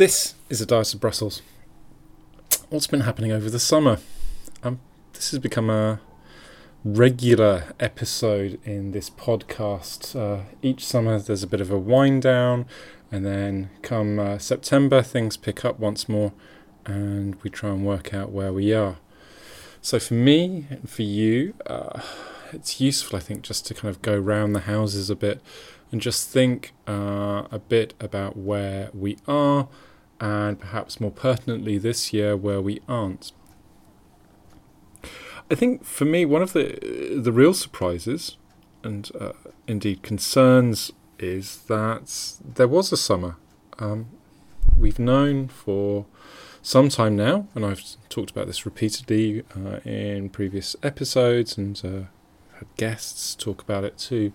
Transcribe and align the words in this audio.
This 0.00 0.34
is 0.48 0.62
a 0.62 0.64
Diet 0.64 0.94
of 0.94 1.00
Brussels. 1.00 1.42
What's 2.70 2.86
been 2.86 3.00
happening 3.00 3.32
over 3.32 3.50
the 3.50 3.58
summer? 3.58 3.98
Um, 4.62 4.80
this 5.12 5.30
has 5.30 5.40
become 5.40 5.68
a 5.68 6.00
regular 6.82 7.74
episode 7.78 8.58
in 8.64 8.92
this 8.92 9.10
podcast. 9.10 10.16
Uh, 10.18 10.44
each 10.62 10.86
summer 10.86 11.18
there's 11.18 11.42
a 11.42 11.46
bit 11.46 11.60
of 11.60 11.70
a 11.70 11.76
wind 11.76 12.22
down, 12.22 12.64
and 13.12 13.26
then 13.26 13.68
come 13.82 14.18
uh, 14.18 14.38
September 14.38 15.02
things 15.02 15.36
pick 15.36 15.66
up 15.66 15.78
once 15.78 16.08
more, 16.08 16.32
and 16.86 17.34
we 17.42 17.50
try 17.50 17.68
and 17.68 17.84
work 17.84 18.14
out 18.14 18.30
where 18.32 18.54
we 18.54 18.72
are. 18.72 18.96
So 19.82 19.98
for 19.98 20.14
me 20.14 20.66
and 20.70 20.88
for 20.88 21.02
you, 21.02 21.52
uh, 21.66 22.00
it's 22.54 22.80
useful, 22.80 23.18
I 23.18 23.20
think, 23.20 23.42
just 23.42 23.66
to 23.66 23.74
kind 23.74 23.94
of 23.94 24.00
go 24.00 24.16
round 24.16 24.56
the 24.56 24.60
houses 24.60 25.10
a 25.10 25.14
bit 25.14 25.42
and 25.92 26.00
just 26.00 26.30
think 26.30 26.72
uh, 26.88 27.42
a 27.50 27.58
bit 27.58 27.92
about 28.00 28.38
where 28.38 28.88
we 28.94 29.18
are 29.28 29.68
and 30.20 30.60
perhaps 30.60 31.00
more 31.00 31.10
pertinently 31.10 31.78
this 31.78 32.12
year 32.12 32.36
where 32.36 32.60
we 32.60 32.80
aren't. 32.86 33.32
I 35.50 35.54
think 35.56 35.84
for 35.84 36.04
me, 36.04 36.24
one 36.24 36.42
of 36.42 36.52
the 36.52 37.18
the 37.20 37.32
real 37.32 37.54
surprises 37.54 38.36
and 38.84 39.10
uh, 39.18 39.32
indeed 39.66 40.02
concerns 40.02 40.92
is 41.18 41.64
that 41.64 42.38
there 42.44 42.68
was 42.68 42.92
a 42.92 42.96
summer. 42.96 43.36
Um, 43.78 44.06
we've 44.78 44.98
known 44.98 45.48
for 45.48 46.06
some 46.62 46.88
time 46.88 47.16
now, 47.16 47.48
and 47.54 47.64
I've 47.64 47.82
talked 48.08 48.30
about 48.30 48.46
this 48.46 48.64
repeatedly 48.64 49.42
uh, 49.56 49.80
in 49.84 50.30
previous 50.30 50.76
episodes 50.82 51.56
and 51.58 51.80
uh, 51.84 52.56
had 52.58 52.68
guests 52.76 53.34
talk 53.34 53.62
about 53.62 53.84
it 53.84 53.98
too. 53.98 54.32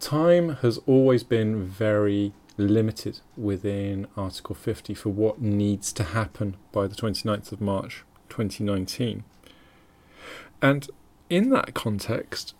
Time 0.00 0.56
has 0.56 0.78
always 0.86 1.22
been 1.22 1.64
very 1.64 2.32
limited 2.56 3.20
within 3.36 4.06
Article 4.16 4.54
50 4.54 4.94
for 4.94 5.10
what 5.10 5.40
needs 5.40 5.92
to 5.92 6.04
happen 6.04 6.56
by 6.72 6.86
the 6.86 6.94
29th 6.94 7.52
of 7.52 7.60
March 7.60 8.04
2019. 8.28 9.24
And 10.62 10.88
in 11.28 11.50
that 11.50 11.74
context, 11.74 12.54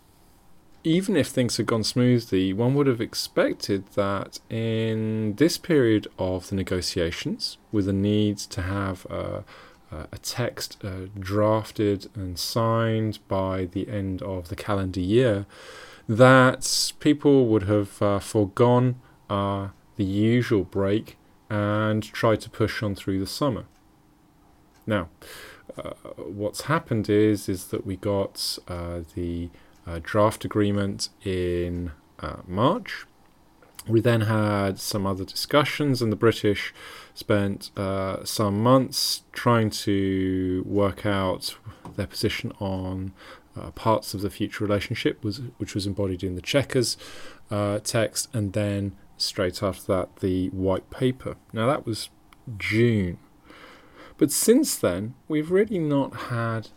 even 0.83 1.15
if 1.15 1.27
things 1.27 1.57
had 1.57 1.65
gone 1.65 1.83
smoothly, 1.83 2.53
one 2.53 2.75
would 2.75 2.87
have 2.87 3.01
expected 3.01 3.87
that 3.95 4.39
in 4.49 5.35
this 5.35 5.57
period 5.57 6.07
of 6.19 6.49
the 6.49 6.55
negotiations, 6.55 7.57
with 7.71 7.85
the 7.85 7.93
need 7.93 8.37
to 8.37 8.61
have 8.61 9.05
a, 9.07 9.43
a 9.91 10.17
text 10.21 10.77
uh, 10.83 11.07
drafted 11.17 12.07
and 12.13 12.37
signed 12.37 13.17
by 13.27 13.65
the 13.65 13.89
end 13.89 14.21
of 14.21 14.49
the 14.49 14.55
calendar 14.55 14.99
year, 14.99 15.47
that 16.07 16.91
people 16.99 17.47
would 17.47 17.63
have 17.63 17.99
uh, 18.01 18.19
foregone 18.19 19.01
uh, 19.27 19.69
the 19.95 20.03
usual 20.03 20.63
break 20.63 21.17
and 21.49 22.03
try 22.03 22.35
to 22.35 22.49
push 22.49 22.81
on 22.81 22.95
through 22.95 23.19
the 23.19 23.27
summer. 23.27 23.65
Now, 24.87 25.09
uh, 25.77 25.91
what's 26.17 26.61
happened 26.61 27.09
is 27.09 27.49
is 27.49 27.67
that 27.67 27.85
we 27.85 27.95
got 27.95 28.57
uh, 28.67 29.01
the 29.15 29.49
uh, 29.87 29.99
draft 30.01 30.45
agreement 30.45 31.09
in 31.23 31.91
uh, 32.19 32.37
March. 32.47 33.05
We 33.87 34.01
then 34.01 34.21
had 34.21 34.79
some 34.79 35.05
other 35.05 35.23
discussions, 35.23 36.01
and 36.01 36.11
the 36.11 36.15
British 36.15 36.73
spent 37.13 37.69
uh, 37.77 38.23
some 38.25 38.63
months 38.63 39.23
trying 39.31 39.69
to 39.69 40.63
work 40.65 41.05
out 41.05 41.55
their 41.95 42.07
position 42.07 42.51
on 42.59 43.13
uh, 43.55 43.69
parts 43.71 44.15
of 44.15 44.21
the 44.21 44.31
future 44.31 44.63
relationship, 44.63 45.23
was, 45.23 45.41
which 45.57 45.75
was 45.75 45.85
embodied 45.85 46.23
in 46.23 46.35
the 46.35 46.41
Chequers 46.41 46.97
text, 47.83 48.27
and 48.33 48.53
then 48.53 48.95
straight 49.17 49.63
after 49.63 49.85
that 49.93 50.17
the 50.17 50.49
white 50.49 50.89
paper. 50.89 51.35
Now 51.53 51.67
that 51.67 51.85
was 51.85 52.09
June. 52.57 53.17
But 54.17 54.31
since 54.31 54.75
then, 54.75 55.13
we've 55.27 55.51
really 55.51 55.79
not 55.79 56.15
had 56.29 56.69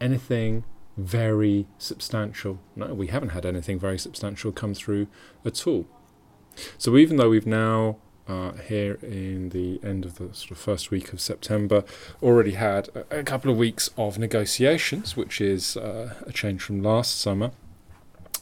anything 0.00 0.64
very 0.96 1.66
substantial. 1.78 2.60
No, 2.76 2.94
we 2.94 3.08
haven't 3.08 3.30
had 3.30 3.44
anything 3.44 3.78
very 3.78 3.98
substantial 3.98 4.52
come 4.52 4.74
through 4.74 5.08
at 5.44 5.66
all. 5.66 5.86
So 6.78 6.96
even 6.96 7.16
though 7.16 7.30
we've 7.30 7.46
now 7.46 7.96
uh, 8.28 8.52
here 8.52 8.94
in 9.02 9.50
the 9.50 9.80
end 9.82 10.04
of 10.04 10.16
the 10.16 10.32
sort 10.32 10.52
of 10.52 10.58
first 10.58 10.90
week 10.90 11.12
of 11.12 11.20
September, 11.20 11.84
already 12.22 12.52
had 12.52 12.88
a, 12.94 13.20
a 13.20 13.22
couple 13.22 13.50
of 13.50 13.56
weeks 13.56 13.90
of 13.98 14.18
negotiations, 14.18 15.16
which 15.16 15.40
is 15.40 15.76
uh, 15.76 16.14
a 16.26 16.32
change 16.32 16.62
from 16.62 16.82
last 16.82 17.20
summer. 17.20 17.50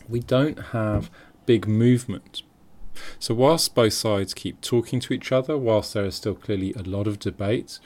We 0.08 0.20
don't 0.20 0.58
have 0.58 1.10
big 1.46 1.66
movement 1.66 2.42
so, 3.18 3.34
whilst 3.34 3.74
both 3.74 3.92
sides 3.92 4.34
keep 4.34 4.60
talking 4.60 5.00
to 5.00 5.12
each 5.12 5.32
other, 5.32 5.56
whilst 5.56 5.94
there 5.94 6.04
is 6.04 6.16
still 6.16 6.34
clearly 6.34 6.72
a 6.74 6.82
lot 6.82 7.06
of 7.06 7.18
debate, 7.18 7.78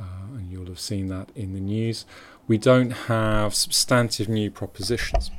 uh, 0.00 0.26
and 0.34 0.50
you'll 0.50 0.66
have 0.66 0.80
seen 0.80 1.08
that 1.08 1.30
in 1.34 1.52
the 1.52 1.60
news, 1.60 2.04
we 2.46 2.58
don't 2.58 2.90
have 2.90 3.54
substantive 3.54 4.28
new 4.28 4.50
propositions. 4.50 5.30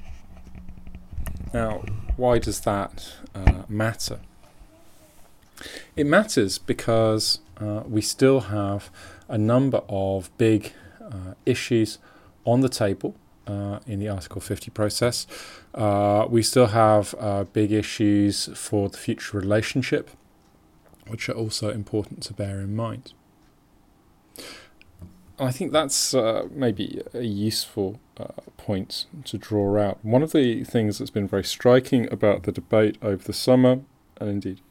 Now, 1.54 1.84
why 2.18 2.40
does 2.40 2.62
that 2.62 3.14
uh, 3.34 3.64
matter? 3.70 4.20
It 5.96 6.06
matters 6.06 6.58
because 6.58 7.40
uh, 7.58 7.84
we 7.88 8.02
still 8.02 8.42
have 8.42 8.90
a 9.30 9.38
number 9.38 9.82
of 9.88 10.36
big 10.38 10.74
uh, 11.02 11.34
issues 11.46 11.98
on 12.44 12.62
the 12.62 12.70
table 12.70 13.16
uh, 13.48 13.80
in 13.88 14.00
the 14.00 14.10
Article 14.10 14.42
50 14.42 14.72
process. 14.72 15.28
Uh, 15.74 16.26
we 16.30 16.42
still 16.42 16.68
have 16.68 17.16
uh, 17.20 17.44
big 17.46 17.72
issues 17.72 18.50
for 18.56 18.90
the 18.90 18.98
future 18.98 19.38
relationship, 19.38 20.10
which 21.08 21.30
are 21.30 21.34
also 21.34 21.70
important 21.70 22.24
to 22.24 22.34
bear 22.34 22.60
in 22.60 22.76
mind. 22.76 23.14
I 25.38 25.52
think 25.52 25.74
that's 25.74 26.14
uh, 26.14 26.48
maybe 26.52 27.02
a 27.14 27.24
useful 27.24 28.00
uh, 28.18 28.28
point 28.58 29.06
to 29.26 29.38
draw 29.38 29.78
out. 29.78 30.04
One 30.04 30.24
of 30.24 30.32
the 30.32 30.64
things 30.64 30.98
that's 30.98 31.12
been 31.12 31.28
very 31.28 31.44
striking 31.44 32.12
about 32.12 32.44
the 32.44 32.52
debate 32.54 32.98
over 33.02 33.24
the 33.24 33.34
summer, 33.34 33.82
and 34.18 34.30
indeed 34.30 34.62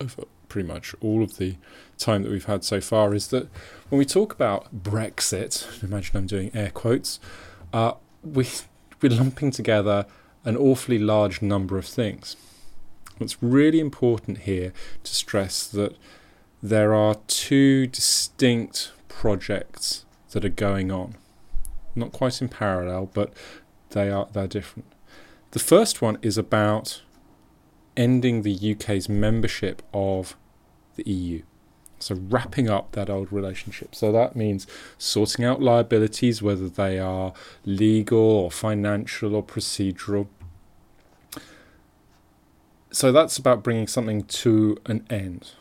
over 0.00 0.24
pretty 0.48 0.68
much 0.68 0.94
all 1.00 1.22
of 1.22 1.38
the 1.38 1.56
time 1.98 2.22
that 2.24 2.30
we've 2.32 2.46
had 2.46 2.64
so 2.64 2.80
far, 2.80 3.14
is 3.14 3.28
that 3.28 3.48
when 3.90 3.98
we 3.98 4.04
talk 4.04 4.34
about 4.34 4.82
Brexit, 4.82 5.82
imagine 5.84 6.16
I'm 6.16 6.26
doing 6.26 6.50
air 6.52 6.70
quotes, 6.70 7.20
uh, 7.72 7.92
we, 8.22 8.46
we're 9.00 9.10
lumping 9.10 9.50
together 9.50 10.06
an 10.44 10.56
awfully 10.56 10.98
large 10.98 11.42
number 11.42 11.78
of 11.78 11.86
things. 11.86 12.36
It's 13.20 13.42
really 13.42 13.80
important 13.80 14.38
here 14.38 14.72
to 15.04 15.14
stress 15.14 15.66
that 15.68 15.96
there 16.62 16.94
are 16.94 17.16
two 17.26 17.86
distinct 17.86 18.92
projects 19.08 20.04
that 20.30 20.44
are 20.44 20.48
going 20.48 20.90
on. 20.90 21.16
Not 21.94 22.12
quite 22.12 22.40
in 22.40 22.48
parallel, 22.48 23.10
but 23.12 23.32
they 23.90 24.10
are 24.10 24.28
they're 24.32 24.46
different. 24.46 24.92
The 25.50 25.58
first 25.58 26.00
one 26.00 26.18
is 26.22 26.38
about 26.38 27.02
ending 27.96 28.42
the 28.42 28.72
UK's 28.72 29.08
membership 29.08 29.82
of 29.92 30.36
the 30.96 31.08
EU. 31.08 31.42
So, 32.02 32.16
wrapping 32.16 32.68
up 32.68 32.92
that 32.92 33.08
old 33.08 33.32
relationship. 33.32 33.94
So, 33.94 34.10
that 34.10 34.34
means 34.34 34.66
sorting 34.98 35.44
out 35.44 35.62
liabilities, 35.62 36.42
whether 36.42 36.68
they 36.68 36.98
are 36.98 37.32
legal 37.64 38.18
or 38.18 38.50
financial 38.50 39.36
or 39.36 39.42
procedural. 39.44 40.26
So, 42.90 43.12
that's 43.12 43.38
about 43.38 43.62
bringing 43.62 43.86
something 43.86 44.24
to 44.24 44.76
an 44.86 45.06
end. 45.08 45.52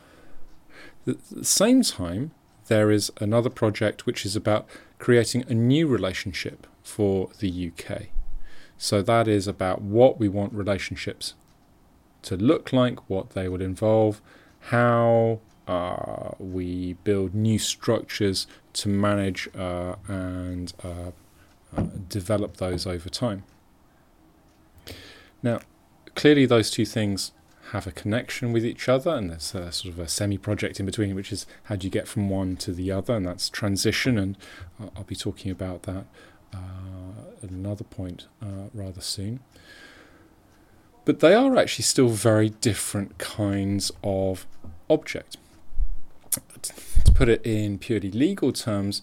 At 1.05 1.23
the 1.29 1.45
same 1.45 1.83
time, 1.83 2.31
there 2.67 2.89
is 2.89 3.11
another 3.21 3.49
project 3.49 4.07
which 4.07 4.25
is 4.25 4.35
about 4.35 4.67
creating 4.97 5.45
a 5.47 5.53
new 5.53 5.87
relationship 5.87 6.65
for 6.81 7.29
the 7.39 7.71
UK. 7.71 8.07
So, 8.79 9.03
that 9.03 9.27
is 9.27 9.47
about 9.47 9.83
what 9.83 10.19
we 10.19 10.27
want 10.27 10.53
relationships 10.53 11.35
to 12.23 12.35
look 12.35 12.73
like, 12.73 13.07
what 13.09 13.31
they 13.31 13.47
would 13.47 13.61
involve, 13.61 14.21
how 14.69 15.39
uh, 15.67 16.31
we 16.39 16.93
build 17.03 17.33
new 17.33 17.59
structures 17.59 18.47
to 18.73 18.89
manage 18.89 19.49
uh, 19.55 19.95
and 20.07 20.73
uh, 20.83 21.11
uh, 21.75 21.85
develop 22.09 22.57
those 22.57 22.85
over 22.85 23.09
time. 23.09 23.43
Now, 25.43 25.59
clearly, 26.15 26.45
those 26.45 26.69
two 26.69 26.85
things 26.85 27.31
have 27.71 27.87
a 27.87 27.91
connection 27.91 28.51
with 28.51 28.65
each 28.65 28.89
other, 28.89 29.11
and 29.11 29.29
there's 29.29 29.55
a 29.55 29.71
sort 29.71 29.93
of 29.93 29.99
a 29.99 30.07
semi 30.07 30.37
project 30.37 30.79
in 30.79 30.85
between, 30.85 31.15
which 31.15 31.31
is 31.31 31.45
how 31.63 31.75
do 31.75 31.87
you 31.87 31.91
get 31.91 32.07
from 32.07 32.29
one 32.29 32.57
to 32.57 32.73
the 32.73 32.91
other, 32.91 33.15
and 33.15 33.25
that's 33.25 33.49
transition, 33.49 34.17
and 34.17 34.37
I'll 34.95 35.03
be 35.03 35.15
talking 35.15 35.51
about 35.51 35.83
that 35.83 36.05
at 37.43 37.49
another 37.49 37.85
point 37.85 38.27
rather 38.73 38.99
soon 38.99 39.39
but 41.05 41.19
they 41.19 41.33
are 41.33 41.57
actually 41.57 41.83
still 41.83 42.09
very 42.09 42.49
different 42.49 43.17
kinds 43.17 43.91
of 44.03 44.45
object 44.89 45.37
to 46.31 47.11
put 47.13 47.29
it 47.29 47.45
in 47.45 47.77
purely 47.77 48.11
legal 48.11 48.51
terms, 48.51 49.01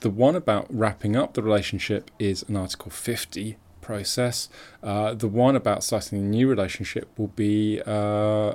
the 0.00 0.10
one 0.10 0.36
about 0.36 0.66
wrapping 0.70 1.16
up 1.16 1.34
the 1.34 1.42
relationship 1.42 2.10
is 2.18 2.44
an 2.48 2.56
Article 2.56 2.90
50 2.90 3.56
process. 3.80 4.48
Uh, 4.82 5.14
the 5.14 5.26
one 5.26 5.56
about 5.56 5.82
starting 5.82 6.18
a 6.18 6.22
new 6.22 6.46
relationship 6.46 7.08
will 7.16 7.32
be, 7.48 7.80
uh, 7.86 8.54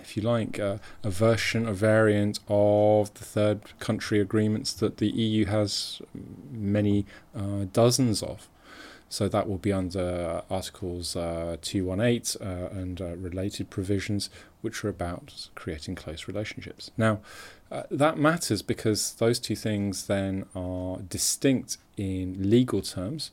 if 0.00 0.16
you 0.16 0.22
like, 0.22 0.58
uh, 0.58 0.78
a 1.02 1.10
version, 1.10 1.66
a 1.66 1.72
variant 1.72 2.38
of 2.48 3.12
the 3.14 3.24
third 3.24 3.78
country 3.78 4.20
agreements 4.20 4.72
that 4.74 4.98
the 4.98 5.08
EU 5.08 5.44
has 5.46 6.00
many 6.52 7.04
uh, 7.36 7.64
dozens 7.72 8.22
of. 8.22 8.48
So 9.10 9.28
that 9.28 9.48
will 9.48 9.58
be 9.58 9.72
under 9.72 10.42
Articles 10.48 11.16
uh, 11.16 11.56
218 11.60 12.40
uh, 12.40 12.68
and 12.70 13.00
uh, 13.00 13.16
related 13.16 13.68
provisions, 13.68 14.30
which 14.62 14.84
are 14.84 14.88
about 14.88 15.48
creating 15.56 15.96
close 15.96 16.28
relationships. 16.28 16.92
Now, 16.96 17.18
uh, 17.72 17.82
that 17.90 18.18
matters 18.18 18.62
because 18.62 19.12
those 19.14 19.40
two 19.40 19.56
things 19.56 20.06
then 20.06 20.46
are 20.54 20.98
distinct 20.98 21.78
in 21.96 22.50
legal 22.50 22.82
terms. 22.82 23.32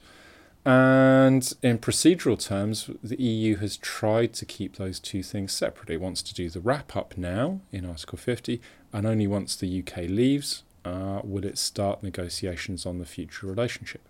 And 0.66 1.54
in 1.62 1.78
procedural 1.78 2.44
terms, 2.44 2.90
the 3.04 3.22
EU 3.22 3.58
has 3.58 3.78
tried 3.78 4.34
to 4.34 4.46
keep 4.46 4.78
those 4.78 5.00
two 5.00 5.22
things 5.22 5.54
separate. 5.54 5.92
It 5.92 6.02
wants 6.02 6.24
to 6.24 6.34
do 6.34 6.50
the 6.50 6.60
wrap 6.60 6.96
up 6.96 7.18
now 7.18 7.62
in 7.72 7.86
Article 7.86 8.18
50, 8.18 8.60
and 8.92 9.06
only 9.06 9.28
once 9.28 9.56
the 9.56 9.80
UK 9.80 10.10
leaves 10.10 10.64
uh, 10.84 11.22
will 11.24 11.46
it 11.46 11.60
start 11.60 12.02
negotiations 12.02 12.86
on 12.88 12.98
the 12.98 13.06
future 13.06 13.46
relationship. 13.46 14.02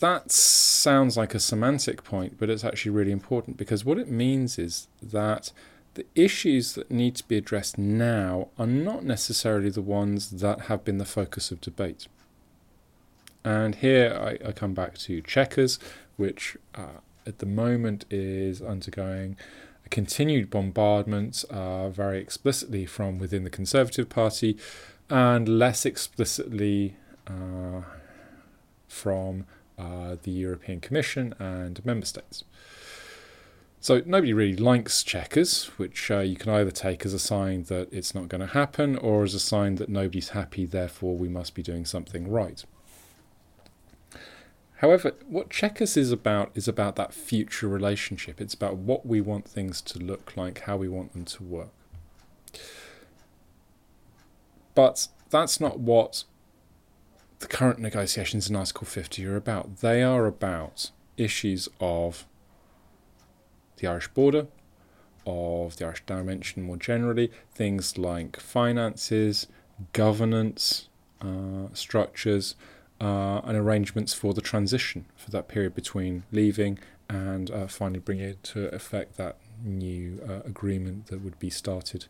That 0.00 0.30
sounds 0.30 1.16
like 1.16 1.34
a 1.34 1.40
semantic 1.40 2.04
point, 2.04 2.36
but 2.38 2.48
it's 2.48 2.64
actually 2.64 2.92
really 2.92 3.10
important 3.10 3.56
because 3.56 3.84
what 3.84 3.98
it 3.98 4.08
means 4.08 4.58
is 4.58 4.86
that 5.02 5.50
the 5.94 6.06
issues 6.14 6.74
that 6.74 6.90
need 6.90 7.16
to 7.16 7.26
be 7.26 7.36
addressed 7.36 7.76
now 7.78 8.48
are 8.56 8.66
not 8.66 9.02
necessarily 9.04 9.70
the 9.70 9.82
ones 9.82 10.30
that 10.30 10.62
have 10.62 10.84
been 10.84 10.98
the 10.98 11.04
focus 11.04 11.50
of 11.50 11.60
debate. 11.60 12.06
And 13.44 13.76
here 13.76 14.16
I, 14.16 14.48
I 14.48 14.52
come 14.52 14.74
back 14.74 14.98
to 14.98 15.20
Chequers, 15.22 15.80
which 16.16 16.56
uh, 16.76 17.00
at 17.26 17.40
the 17.40 17.46
moment 17.46 18.04
is 18.10 18.62
undergoing 18.62 19.36
a 19.84 19.88
continued 19.88 20.50
bombardment, 20.50 21.44
uh, 21.50 21.88
very 21.88 22.20
explicitly 22.20 22.86
from 22.86 23.18
within 23.18 23.42
the 23.42 23.50
Conservative 23.50 24.08
Party, 24.08 24.56
and 25.10 25.48
less 25.48 25.84
explicitly 25.84 26.96
uh, 27.26 27.82
from 28.86 29.46
uh, 29.78 30.16
the 30.22 30.30
European 30.30 30.80
Commission 30.80 31.34
and 31.38 31.84
member 31.84 32.06
states. 32.06 32.44
So 33.80 34.02
nobody 34.04 34.32
really 34.32 34.56
likes 34.56 35.04
Chequers, 35.04 35.66
which 35.76 36.10
uh, 36.10 36.18
you 36.18 36.34
can 36.34 36.52
either 36.52 36.72
take 36.72 37.06
as 37.06 37.14
a 37.14 37.18
sign 37.18 37.62
that 37.64 37.88
it's 37.92 38.12
not 38.12 38.28
going 38.28 38.40
to 38.40 38.48
happen 38.48 38.96
or 38.96 39.22
as 39.22 39.34
a 39.34 39.40
sign 39.40 39.76
that 39.76 39.88
nobody's 39.88 40.30
happy, 40.30 40.66
therefore 40.66 41.16
we 41.16 41.28
must 41.28 41.54
be 41.54 41.62
doing 41.62 41.84
something 41.84 42.28
right. 42.28 42.64
However, 44.78 45.12
what 45.28 45.50
Chequers 45.50 45.96
is 45.96 46.12
about 46.12 46.50
is 46.54 46.68
about 46.68 46.96
that 46.96 47.12
future 47.12 47.68
relationship. 47.68 48.40
It's 48.40 48.54
about 48.54 48.76
what 48.76 49.06
we 49.06 49.20
want 49.20 49.48
things 49.48 49.80
to 49.82 49.98
look 49.98 50.36
like, 50.36 50.62
how 50.62 50.76
we 50.76 50.88
want 50.88 51.12
them 51.12 51.24
to 51.24 51.42
work. 51.42 51.70
But 54.74 55.08
that's 55.30 55.60
not 55.60 55.80
what 55.80 56.24
the 57.38 57.46
current 57.46 57.78
negotiations 57.78 58.48
in 58.48 58.56
Article 58.56 58.86
50 58.86 59.24
are 59.26 59.36
about. 59.36 59.78
They 59.78 60.02
are 60.02 60.26
about 60.26 60.90
issues 61.16 61.68
of 61.80 62.26
the 63.76 63.86
Irish 63.86 64.08
border, 64.08 64.46
of 65.26 65.76
the 65.76 65.86
Irish 65.86 66.02
dimension 66.06 66.62
more 66.62 66.76
generally, 66.76 67.30
things 67.54 67.96
like 67.98 68.40
finances, 68.40 69.46
governance, 69.92 70.88
uh, 71.20 71.68
structures, 71.74 72.56
uh, 73.00 73.40
and 73.44 73.56
arrangements 73.56 74.12
for 74.12 74.34
the 74.34 74.40
transition 74.40 75.04
for 75.16 75.30
that 75.30 75.46
period 75.46 75.74
between 75.74 76.24
leaving 76.32 76.78
and 77.08 77.50
uh, 77.50 77.66
finally 77.68 78.00
bringing 78.00 78.34
to 78.42 78.66
effect 78.74 79.16
that 79.16 79.36
new 79.62 80.20
uh, 80.28 80.40
agreement 80.44 81.06
that 81.06 81.20
would 81.20 81.38
be 81.38 81.50
started 81.50 82.06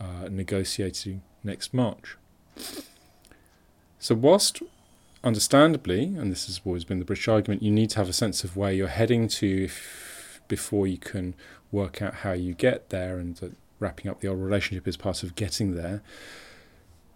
uh, 0.00 0.28
negotiating 0.30 1.22
next 1.44 1.74
March. 1.74 2.16
So, 4.02 4.16
whilst 4.16 4.60
understandably, 5.22 6.06
and 6.06 6.32
this 6.32 6.46
has 6.46 6.60
always 6.64 6.82
been 6.82 6.98
the 6.98 7.04
British 7.04 7.28
argument, 7.28 7.62
you 7.62 7.70
need 7.70 7.90
to 7.90 7.98
have 7.98 8.08
a 8.08 8.12
sense 8.12 8.42
of 8.42 8.56
where 8.56 8.72
you're 8.72 8.88
heading 8.88 9.28
to 9.28 9.66
if, 9.66 10.40
before 10.48 10.88
you 10.88 10.98
can 10.98 11.34
work 11.70 12.02
out 12.02 12.14
how 12.14 12.32
you 12.32 12.52
get 12.52 12.90
there, 12.90 13.20
and 13.20 13.36
that 13.36 13.52
wrapping 13.78 14.10
up 14.10 14.20
the 14.20 14.26
old 14.26 14.40
relationship 14.40 14.88
is 14.88 14.96
part 14.96 15.22
of 15.22 15.36
getting 15.36 15.76
there. 15.76 16.02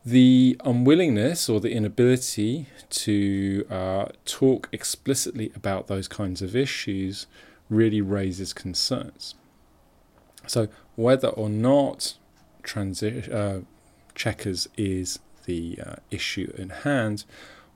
The 0.05 0.56
unwillingness 0.65 1.49
or 1.49 1.59
the 1.59 1.73
inability 1.73 2.67
to 2.91 3.67
uh, 3.69 4.06
talk 4.25 4.69
explicitly 4.71 5.50
about 5.56 5.88
those 5.88 6.06
kinds 6.06 6.41
of 6.41 6.55
issues 6.55 7.27
really 7.69 8.00
raises 8.00 8.53
concerns. 8.53 9.35
So, 10.47 10.69
whether 10.94 11.31
or 11.31 11.49
not 11.49 12.15
transi- 12.62 13.29
uh, 13.35 13.62
Chequers 14.15 14.69
is 14.79 15.19
the 15.47 15.79
uh, 15.85 15.95
issue 16.11 16.53
in 16.57 16.69
hand, 16.71 17.25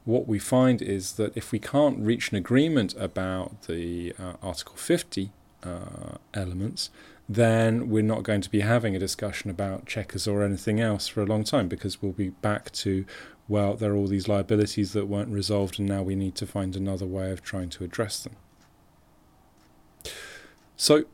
what 0.04 0.26
we 0.26 0.38
find 0.38 0.80
is 0.80 1.12
that 1.12 1.36
if 1.36 1.52
we 1.52 1.58
can't 1.58 1.98
reach 1.98 2.30
an 2.30 2.36
agreement 2.36 2.94
about 2.98 3.62
the 3.62 4.14
uh, 4.18 4.34
Article 4.42 4.76
50 4.76 5.30
uh, 5.62 6.16
elements, 6.34 6.90
then 7.28 7.88
we're 7.88 8.02
not 8.02 8.22
going 8.24 8.40
to 8.40 8.50
be 8.50 8.60
having 8.60 8.96
a 8.96 8.98
discussion 8.98 9.50
about 9.50 9.86
Chequers 9.86 10.26
or 10.26 10.42
anything 10.42 10.80
else 10.80 11.06
for 11.06 11.22
a 11.22 11.26
long 11.26 11.44
time 11.44 11.68
because 11.68 12.02
we'll 12.02 12.12
be 12.12 12.30
back 12.30 12.72
to, 12.72 13.04
well, 13.46 13.74
there 13.74 13.92
are 13.92 13.96
all 13.96 14.08
these 14.08 14.26
liabilities 14.26 14.92
that 14.94 15.06
weren't 15.06 15.28
resolved 15.28 15.78
and 15.78 15.88
now 15.88 16.02
we 16.02 16.16
need 16.16 16.34
to 16.36 16.46
find 16.46 16.74
another 16.74 17.06
way 17.06 17.30
of 17.30 17.42
trying 17.42 17.68
to 17.70 17.84
address 17.84 18.22
them. 18.24 18.34
So, 20.76 21.04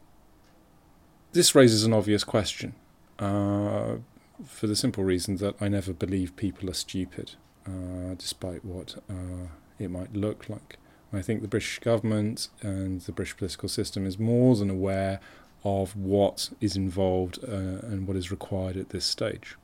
this 1.32 1.54
raises 1.54 1.84
an 1.84 1.92
obvious 1.92 2.24
question. 2.24 2.74
Uh, 3.18 3.96
for 4.44 4.66
the 4.66 4.76
simple 4.76 5.04
reason 5.04 5.36
that 5.36 5.54
I 5.60 5.68
never 5.68 5.92
believe 5.92 6.36
people 6.36 6.68
are 6.70 6.74
stupid, 6.74 7.32
uh, 7.66 8.14
despite 8.18 8.64
what 8.64 8.96
uh, 9.08 9.48
it 9.78 9.90
might 9.90 10.14
look 10.14 10.48
like. 10.48 10.78
I 11.12 11.22
think 11.22 11.40
the 11.40 11.48
British 11.48 11.78
government 11.78 12.48
and 12.60 13.00
the 13.02 13.12
British 13.12 13.36
political 13.36 13.68
system 13.68 14.06
is 14.06 14.18
more 14.18 14.56
than 14.56 14.70
aware 14.70 15.20
of 15.64 15.96
what 15.96 16.50
is 16.60 16.76
involved 16.76 17.38
uh, 17.42 17.50
and 17.86 18.06
what 18.06 18.16
is 18.16 18.30
required 18.30 18.76
at 18.76 18.90
this 18.90 19.04
stage. 19.04 19.56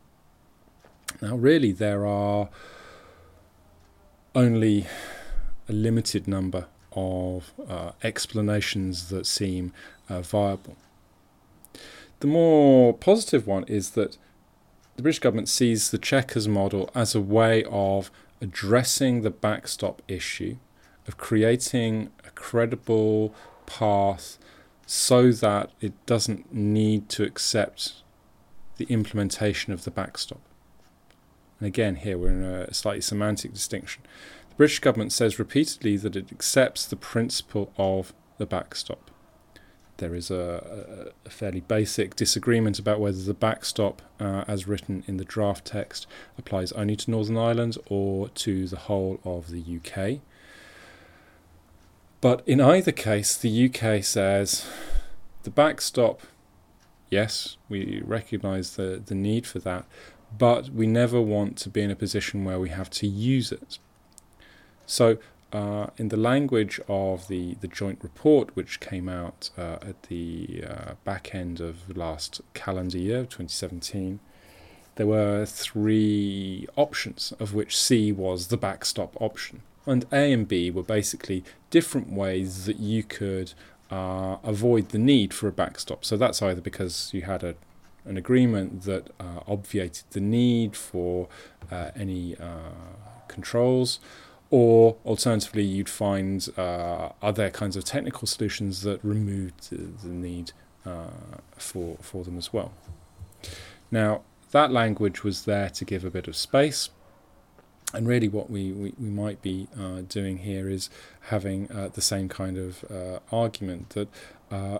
Now, 1.21 1.37
really, 1.37 1.73
there 1.73 2.07
are 2.07 2.49
only 4.35 4.87
a 5.69 5.73
limited 5.73 6.27
number 6.27 6.67
of 6.93 7.53
uh, 7.69 7.93
explanations 8.03 9.09
that 9.11 9.27
seem 9.27 9.73
uh, 10.09 10.23
viable. 10.23 10.77
The 12.21 12.27
more 12.27 12.95
positive 12.95 13.47
one 13.47 13.65
is 13.65 13.91
that 13.91 14.17
the 15.03 15.07
British 15.07 15.19
government 15.19 15.49
sees 15.49 15.91
the 15.91 15.99
Chequers 15.99 16.47
model 16.47 16.89
as 16.95 17.13
a 17.13 17.21
way 17.21 17.65
of 17.65 18.09
addressing 18.41 19.23
the 19.23 19.33
backstop 19.33 20.01
issue, 20.07 20.59
of 21.09 21.17
creating 21.17 22.13
a 22.25 22.31
credible 22.31 23.35
path 23.67 24.39
so 24.87 25.33
that 25.33 25.73
it 25.81 26.07
doesn't 26.07 26.55
need 26.55 27.09
to 27.09 27.25
accept 27.25 27.95
the 28.77 28.85
implementation 28.85 29.73
of 29.73 29.83
the 29.83 29.91
backstop. 29.91 30.41
And 31.59 31.67
again, 31.67 31.97
here 31.97 32.17
we're 32.17 32.31
in 32.31 32.45
a 32.45 32.73
slightly 32.73 33.01
semantic 33.01 33.53
distinction. 33.53 34.05
The 34.51 34.55
British 34.55 34.79
government 34.79 35.13
says 35.13 35.37
repeatedly 35.37 35.97
that 35.97 36.15
it 36.15 36.31
accepts 36.31 36.87
the 36.87 36.95
principle 36.95 37.73
of 37.77 38.15
the 38.39 38.47
backstop 38.47 39.11
there 39.99 40.15
is 40.15 40.31
a, 40.31 41.13
a, 41.25 41.31
fairly 41.31 41.61
basic 41.61 42.17
disagreement 42.17 42.79
about 42.79 43.01
whether 43.01 43.23
the 43.23 43.35
backstop, 43.35 44.03
uh, 44.19 44.45
as 44.49 44.67
written 44.67 45.05
in 45.07 45.17
the 45.17 45.25
draft 45.25 45.65
text, 45.65 46.07
applies 46.39 46.73
only 46.73 46.97
to 46.97 47.11
Northern 47.11 47.37
Ireland 47.37 47.77
or 47.87 48.29
to 48.31 48.67
the 48.67 48.77
whole 48.77 49.21
of 49.25 49.51
the 49.51 49.63
UK. 49.63 50.21
But 52.21 52.43
in 52.47 52.61
either 52.61 52.93
case, 52.93 53.37
the 53.37 53.67
UK 53.67 54.03
says 54.05 54.67
the 55.43 55.51
backstop, 55.51 56.21
yes, 57.11 57.57
we 57.69 58.01
recognise 58.05 58.77
the, 58.77 59.03
the 59.05 59.15
need 59.15 59.47
for 59.47 59.59
that, 59.61 59.85
but 60.37 60.71
we 60.71 60.87
never 60.87 61.21
want 61.21 61.59
to 61.59 61.69
be 61.69 61.83
in 61.83 61.91
a 61.91 61.97
position 61.97 62.45
where 62.45 62.59
we 62.59 62.71
have 62.71 62.91
to 62.91 63.07
use 63.07 63.53
it. 63.53 63.79
So 64.87 65.19
uh, 65.53 65.89
in 65.99 66.09
the 66.09 66.17
language 66.17 66.81
of 66.89 67.29
the, 67.29 67.55
the 67.61 67.69
joint 67.69 67.99
report, 68.03 68.55
which 68.57 68.81
came 68.81 69.09
out 69.09 69.51
uh, 69.59 69.77
at 69.83 70.03
the 70.05 70.65
uh, 70.69 70.93
back 71.05 71.35
end 71.35 71.61
of 71.61 71.97
last 71.97 72.41
calendar 72.55 72.99
year, 72.99 73.21
2017, 73.21 74.19
there 74.97 75.07
were 75.07 75.45
three 75.45 76.67
options, 76.77 77.33
of 77.39 77.55
which 77.55 77.77
C 77.77 78.13
was 78.13 78.49
the 78.49 78.57
backstop 78.57 79.21
option. 79.21 79.63
And 79.87 80.07
A 80.13 80.33
and 80.33 80.47
B 80.47 80.71
were 80.71 80.83
basically 80.83 81.45
different 81.71 82.11
ways 82.13 82.67
that 82.67 82.79
you 82.79 83.03
could 83.03 83.53
uh, 83.91 84.37
avoid 84.43 84.91
the 84.91 84.99
need 84.99 85.35
for 85.35 85.49
a 85.49 85.53
backstop. 85.53 86.05
So 86.05 86.17
that's 86.17 86.41
either 86.41 86.61
because 86.61 87.13
you 87.13 87.23
had 87.23 87.43
a, 87.43 87.57
an 88.05 88.17
agreement 88.17 88.83
that 88.83 89.11
uh, 89.19 89.41
obviated 89.47 90.05
the 90.11 90.21
need 90.21 90.77
for 90.77 91.29
uh, 91.71 91.91
any 91.97 92.37
controls 93.29 93.99
or 94.53 94.97
alternatively, 95.07 95.65
you'd 95.65 95.89
find 95.89 96.47
uh, 96.59 97.09
other 97.23 97.49
kinds 97.49 97.75
of 97.75 97.85
technical 97.85 98.29
solutions 98.29 98.83
that 98.83 99.03
removed 99.03 99.71
the, 99.71 100.07
the 100.07 100.13
need 100.13 100.53
uh, 100.85 101.07
for 101.57 101.97
for 102.03 102.23
them 102.23 102.37
as 102.37 102.53
well. 102.53 102.71
Now, 103.91 104.21
that 104.51 104.71
language 104.71 105.25
was 105.25 105.47
there 105.47 105.71
to 105.71 105.85
give 105.87 106.05
a 106.05 106.11
bit 106.11 106.29
of 106.29 106.37
space. 106.37 106.91
And 107.95 108.07
really, 108.07 108.29
what 108.29 108.51
we, 108.51 108.73
we, 108.73 108.93
we 108.99 109.09
might 109.09 109.41
be 109.41 109.69
uh, 109.79 110.03
doing 110.07 110.39
here 110.39 110.69
is 110.69 110.91
having 111.23 111.71
uh, 111.71 111.89
the 111.93 112.03
same 112.03 112.29
kind 112.29 112.59
of 112.59 112.85
uh, 112.91 113.21
argument 113.31 113.91
that, 113.91 114.09
uh, 114.51 114.79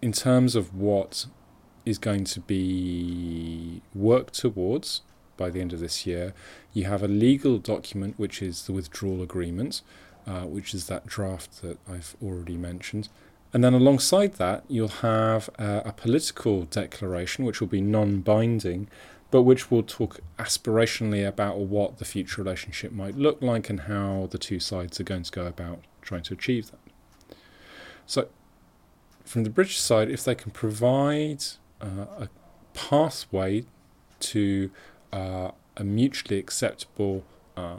in 0.00 0.12
terms 0.12 0.54
of 0.54 0.74
what 0.74 1.26
is 1.84 1.98
going 1.98 2.24
to 2.24 2.40
be 2.40 3.82
worked 3.94 4.34
towards 4.34 5.02
by 5.40 5.48
the 5.48 5.60
end 5.62 5.72
of 5.72 5.80
this 5.80 6.06
year, 6.06 6.34
you 6.74 6.84
have 6.84 7.02
a 7.02 7.08
legal 7.08 7.56
document 7.56 8.14
which 8.18 8.42
is 8.42 8.66
the 8.66 8.72
withdrawal 8.72 9.22
agreement, 9.22 9.80
uh, 10.26 10.42
which 10.42 10.74
is 10.74 10.86
that 10.86 11.06
draft 11.06 11.62
that 11.62 11.78
I've 11.90 12.14
already 12.22 12.58
mentioned. 12.58 13.08
And 13.54 13.64
then 13.64 13.72
alongside 13.72 14.34
that, 14.34 14.64
you'll 14.68 15.00
have 15.02 15.48
uh, 15.58 15.80
a 15.86 15.92
political 15.92 16.64
declaration, 16.64 17.46
which 17.46 17.58
will 17.58 17.68
be 17.68 17.80
non 17.80 18.20
binding, 18.20 18.88
but 19.30 19.42
which 19.42 19.70
will 19.70 19.82
talk 19.82 20.20
aspirationally 20.38 21.26
about 21.26 21.56
what 21.58 21.98
the 21.98 22.04
future 22.04 22.42
relationship 22.42 22.92
might 22.92 23.16
look 23.16 23.40
like 23.40 23.70
and 23.70 23.80
how 23.92 24.28
the 24.30 24.38
two 24.38 24.60
sides 24.60 25.00
are 25.00 25.04
going 25.04 25.22
to 25.22 25.32
go 25.32 25.46
about 25.46 25.80
trying 26.02 26.22
to 26.24 26.34
achieve 26.34 26.70
that. 26.70 27.36
So, 28.06 28.28
from 29.24 29.44
the 29.44 29.50
British 29.50 29.80
side, 29.80 30.10
if 30.10 30.22
they 30.22 30.34
can 30.34 30.50
provide 30.50 31.44
uh, 31.80 32.24
a 32.24 32.28
pathway 32.74 33.64
to 34.20 34.70
uh, 35.12 35.50
a 35.76 35.84
mutually 35.84 36.38
acceptable 36.38 37.24
uh, 37.56 37.76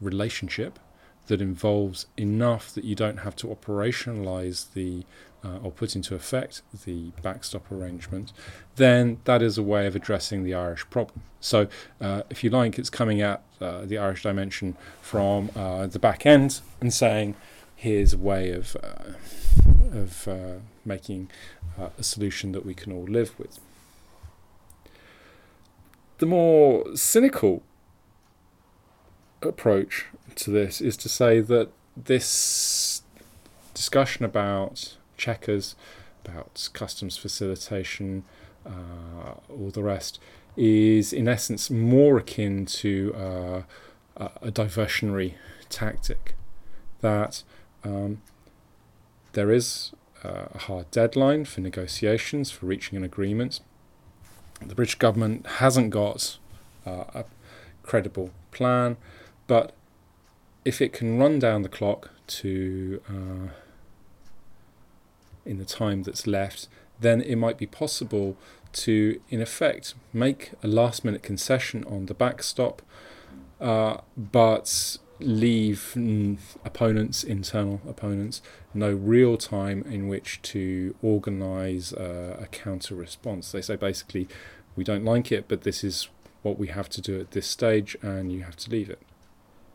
relationship 0.00 0.78
that 1.26 1.40
involves 1.40 2.06
enough 2.16 2.72
that 2.74 2.84
you 2.84 2.94
don't 2.94 3.18
have 3.18 3.34
to 3.36 3.46
operationalize 3.46 4.72
the 4.74 5.04
uh, 5.44 5.58
or 5.62 5.70
put 5.70 5.94
into 5.94 6.14
effect 6.14 6.62
the 6.84 7.10
backstop 7.22 7.70
arrangement, 7.70 8.32
then 8.76 9.18
that 9.24 9.42
is 9.42 9.58
a 9.58 9.62
way 9.62 9.86
of 9.86 9.94
addressing 9.94 10.42
the 10.42 10.54
Irish 10.54 10.88
problem. 10.88 11.22
So, 11.40 11.68
uh, 12.00 12.22
if 12.30 12.42
you 12.42 12.50
like, 12.50 12.78
it's 12.78 12.88
coming 12.88 13.20
at 13.20 13.42
uh, 13.60 13.84
the 13.84 13.98
Irish 13.98 14.22
dimension 14.22 14.76
from 15.02 15.50
uh, 15.54 15.86
the 15.86 15.98
back 15.98 16.24
end 16.24 16.60
and 16.80 16.92
saying, 16.92 17.36
here's 17.76 18.14
a 18.14 18.18
way 18.18 18.52
of 18.52 18.76
uh, 18.82 19.12
of 19.92 20.26
uh, 20.26 20.58
making 20.84 21.30
a 21.78 22.02
solution 22.02 22.52
that 22.52 22.64
we 22.64 22.74
can 22.74 22.92
all 22.92 23.04
live 23.04 23.38
with. 23.38 23.60
The 26.18 26.26
more 26.26 26.96
cynical 26.96 27.62
approach 29.42 30.06
to 30.36 30.50
this 30.50 30.80
is 30.80 30.96
to 30.98 31.08
say 31.08 31.40
that 31.40 31.70
this 31.96 33.02
discussion 33.74 34.24
about 34.24 34.96
Chequers, 35.16 35.74
about 36.24 36.68
customs 36.72 37.16
facilitation, 37.16 38.24
uh, 38.66 39.34
all 39.48 39.70
the 39.70 39.82
rest, 39.82 40.18
is 40.56 41.12
in 41.12 41.28
essence 41.28 41.70
more 41.70 42.18
akin 42.18 42.66
to 42.66 43.14
uh, 43.14 43.62
a 44.16 44.50
diversionary 44.50 45.34
tactic. 45.68 46.34
That 47.00 47.42
um, 47.82 48.22
there 49.32 49.50
is 49.50 49.92
a 50.22 50.58
hard 50.58 50.90
deadline 50.90 51.44
for 51.44 51.60
negotiations, 51.60 52.50
for 52.50 52.66
reaching 52.66 52.96
an 52.96 53.04
agreement. 53.04 53.60
The 54.66 54.74
British 54.74 54.96
government 54.96 55.46
hasn't 55.46 55.90
got 55.90 56.38
uh, 56.86 57.04
a 57.14 57.24
credible 57.82 58.30
plan, 58.50 58.96
but 59.46 59.72
if 60.64 60.80
it 60.80 60.92
can 60.92 61.18
run 61.18 61.38
down 61.38 61.62
the 61.62 61.68
clock 61.68 62.10
to 62.26 63.00
uh, 63.08 63.48
in 65.44 65.58
the 65.58 65.64
time 65.64 66.02
that's 66.02 66.26
left, 66.26 66.68
then 67.00 67.20
it 67.20 67.36
might 67.36 67.58
be 67.58 67.66
possible 67.66 68.36
to, 68.72 69.20
in 69.30 69.40
effect, 69.40 69.94
make 70.12 70.52
a 70.62 70.66
last 70.66 71.04
minute 71.04 71.22
concession 71.22 71.84
on 71.84 72.06
the 72.06 72.14
backstop, 72.14 72.82
uh, 73.60 73.98
but 74.16 74.98
leave 75.20 75.94
opponents, 76.64 77.22
internal 77.22 77.80
opponents, 77.88 78.42
no 78.72 78.92
real 78.92 79.36
time 79.36 79.84
in 79.88 80.08
which 80.08 80.42
to 80.42 80.94
organise 81.02 81.92
uh, 81.92 82.36
a 82.40 82.46
counter 82.46 82.94
response. 82.94 83.52
They 83.52 83.62
say 83.62 83.76
basically, 83.76 84.28
we 84.76 84.84
don't 84.84 85.04
like 85.04 85.30
it, 85.32 85.46
but 85.48 85.62
this 85.62 85.84
is 85.84 86.08
what 86.42 86.58
we 86.58 86.68
have 86.68 86.88
to 86.90 87.00
do 87.00 87.20
at 87.20 87.30
this 87.32 87.46
stage, 87.46 87.96
and 88.02 88.32
you 88.32 88.42
have 88.42 88.56
to 88.56 88.70
leave 88.70 88.90
it. 88.90 89.00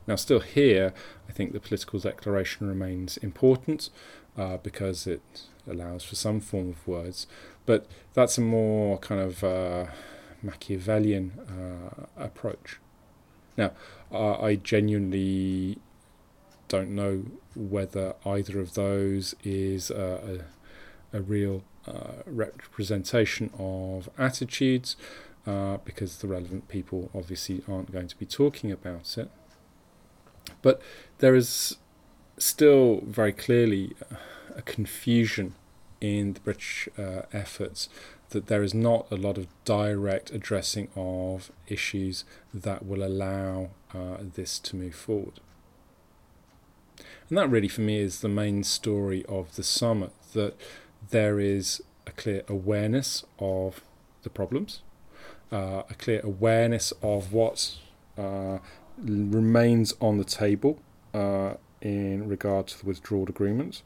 Now, 0.08 0.16
still 0.16 0.40
here, 0.40 0.94
I 1.28 1.32
think 1.32 1.54
the 1.54 1.60
political 1.60 2.00
declaration 2.00 2.68
remains 2.68 3.18
important 3.18 3.90
uh, 4.38 4.58
because 4.58 5.06
it 5.06 5.22
allows 5.68 6.04
for 6.04 6.16
some 6.16 6.40
form 6.40 6.70
of 6.70 6.88
words, 6.88 7.28
but 7.66 7.86
that's 8.14 8.38
a 8.38 8.42
more 8.42 8.98
kind 8.98 9.22
of 9.22 9.44
uh, 9.44 9.86
Machiavellian 10.42 11.34
uh, 11.48 12.06
approach. 12.18 12.80
Now, 13.58 13.72
I 14.12 14.56
genuinely 14.56 15.80
don't 16.70 16.92
know 16.92 17.26
whether 17.56 18.16
either 18.26 18.60
of 18.60 18.74
those 18.76 19.36
is 19.44 19.92
a, 19.92 20.46
a, 21.12 21.22
real 21.22 21.64
uh, 21.79 21.79
representation 22.26 23.50
of 23.58 24.10
attitudes, 24.18 24.96
uh, 25.48 25.78
because 25.86 26.18
the 26.18 26.28
relevant 26.28 26.68
people 26.68 27.10
obviously 27.14 27.64
aren't 27.68 27.92
going 27.92 28.08
to 28.08 28.18
be 28.18 28.26
talking 28.26 28.72
about 28.72 29.18
it. 29.18 29.30
But 30.62 30.82
there 31.20 31.36
is 31.36 31.78
still 32.38 33.02
very 33.06 33.34
clearly 33.34 33.96
a 34.56 34.62
confusion 34.62 35.56
in 36.02 36.34
the 36.34 36.40
British 36.40 36.88
uh, 36.98 37.22
efforts 37.34 37.90
that 38.30 38.48
there 38.48 38.64
is 38.64 38.74
not 38.74 39.08
a 39.12 39.16
lot 39.16 39.38
of 39.38 39.48
direct 39.66 40.32
addressing 40.32 40.88
of 40.96 41.52
issues 41.68 42.26
that 42.54 42.86
will 42.86 43.04
allow 43.04 43.70
uh, 43.94 44.18
this 44.36 44.60
to 44.60 44.76
move 44.76 44.96
forward. 44.96 45.40
And 47.28 47.38
that 47.38 47.50
really, 47.50 47.68
for 47.68 47.82
me, 47.82 48.00
is 48.00 48.22
the 48.22 48.30
main 48.30 48.64
story 48.64 49.26
of 49.28 49.56
the 49.56 49.64
summit 49.64 50.12
that 50.34 50.56
there 51.10 51.40
is 51.40 51.82
a 52.08 52.12
clear 52.12 52.44
awareness 52.48 53.24
of 53.40 53.82
the 54.24 54.30
problems, 54.30 54.82
uh, 55.52 55.84
a 55.90 55.94
clear 55.98 56.22
awareness 56.24 56.94
of 57.02 57.34
what 57.34 57.76
uh, 58.18 58.60
remains 58.98 59.94
on 60.00 60.18
the 60.18 60.24
table 60.24 60.80
uh, 61.14 61.54
in 61.82 62.28
regard 62.28 62.68
to 62.68 62.80
the 62.80 62.86
withdrawal 62.86 63.28
agreement. 63.28 63.82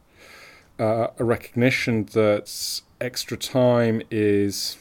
Uh, 0.80 1.08
a 1.20 1.24
recognition 1.24 2.06
that 2.13 2.82
extra 3.00 3.38
time 3.38 4.01
is 4.10 4.77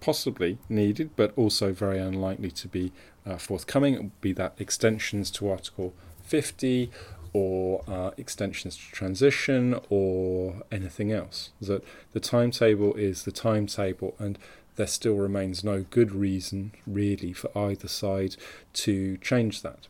possibly 0.00 0.58
needed, 0.68 1.10
but 1.16 1.32
also 1.36 1.72
very 1.72 1.98
unlikely 1.98 2.50
to 2.50 2.66
be 2.66 2.92
uh, 3.26 3.36
forthcoming, 3.36 4.10
be 4.20 4.32
that 4.32 4.54
extensions 4.58 5.30
to 5.30 5.48
Article 5.48 5.94
50 6.24 6.90
or 7.32 7.82
uh, 7.88 8.10
extensions 8.16 8.76
to 8.76 8.90
transition 8.92 9.78
or 9.88 10.62
anything 10.70 11.12
else. 11.12 11.50
That 11.60 11.84
the 12.12 12.20
timetable 12.20 12.94
is 12.94 13.24
the 13.24 13.32
timetable, 13.32 14.14
and 14.18 14.38
there 14.76 14.86
still 14.86 15.14
remains 15.16 15.62
no 15.62 15.84
good 15.90 16.12
reason, 16.12 16.72
really, 16.86 17.32
for 17.32 17.56
either 17.56 17.88
side 17.88 18.36
to 18.74 19.16
change 19.18 19.62
that. 19.62 19.88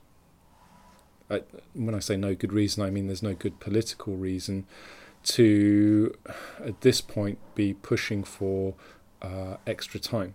I, 1.31 1.43
when 1.75 1.95
I 1.95 2.01
say 2.01 2.17
no 2.17 2.35
good 2.35 2.53
reason, 2.53 2.83
I 2.83 2.91
mean 2.91 3.07
there's 3.07 3.23
no 3.23 3.35
good 3.35 3.61
political 3.61 4.17
reason 4.17 4.67
to, 5.23 6.15
at 6.65 6.81
this 6.81 7.01
point, 7.01 7.39
be 7.55 7.75
pushing 7.75 8.25
for 8.25 8.75
uh, 9.23 9.57
extra 9.67 10.01
time. 10.01 10.35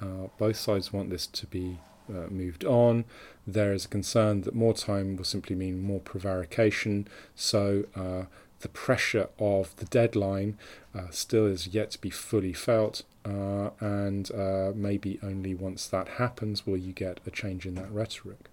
Uh, 0.00 0.28
both 0.38 0.56
sides 0.56 0.92
want 0.92 1.10
this 1.10 1.26
to 1.26 1.46
be 1.46 1.78
uh, 2.08 2.28
moved 2.30 2.64
on. 2.64 3.04
There 3.46 3.72
is 3.72 3.84
a 3.84 3.88
concern 3.88 4.42
that 4.42 4.54
more 4.54 4.74
time 4.74 5.16
will 5.16 5.24
simply 5.24 5.56
mean 5.56 5.82
more 5.82 6.00
prevarication. 6.00 7.08
So 7.34 7.84
uh, 7.94 8.24
the 8.64 8.68
pressure 8.68 9.28
of 9.38 9.76
the 9.76 9.84
deadline 9.84 10.58
uh, 10.94 11.10
still 11.10 11.46
is 11.46 11.68
yet 11.68 11.90
to 11.92 12.00
be 12.00 12.08
fully 12.08 12.54
felt, 12.54 13.02
uh, 13.24 13.70
and 13.78 14.32
uh, 14.32 14.72
maybe 14.74 15.18
only 15.22 15.54
once 15.54 15.86
that 15.86 16.08
happens 16.08 16.66
will 16.66 16.78
you 16.78 16.92
get 16.92 17.20
a 17.26 17.30
change 17.30 17.66
in 17.66 17.74
that 17.74 17.92
rhetoric. 17.92 18.48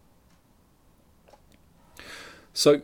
So, 2.54 2.82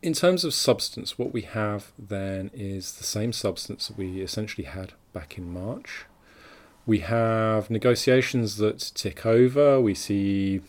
in 0.00 0.12
terms 0.12 0.44
of 0.44 0.54
substance, 0.54 1.18
what 1.18 1.32
we 1.32 1.42
have 1.42 1.90
then 1.98 2.52
is 2.54 2.92
the 2.92 3.04
same 3.04 3.32
substance 3.32 3.88
that 3.88 3.98
we 3.98 4.20
essentially 4.20 4.68
had 4.68 4.92
back 5.12 5.36
in 5.36 5.52
March. 5.52 6.04
We 6.86 7.00
have 7.00 7.68
negotiations 7.68 8.58
that 8.58 8.92
tick 8.94 9.26
over. 9.26 9.80
We 9.80 9.94
see 9.94 10.60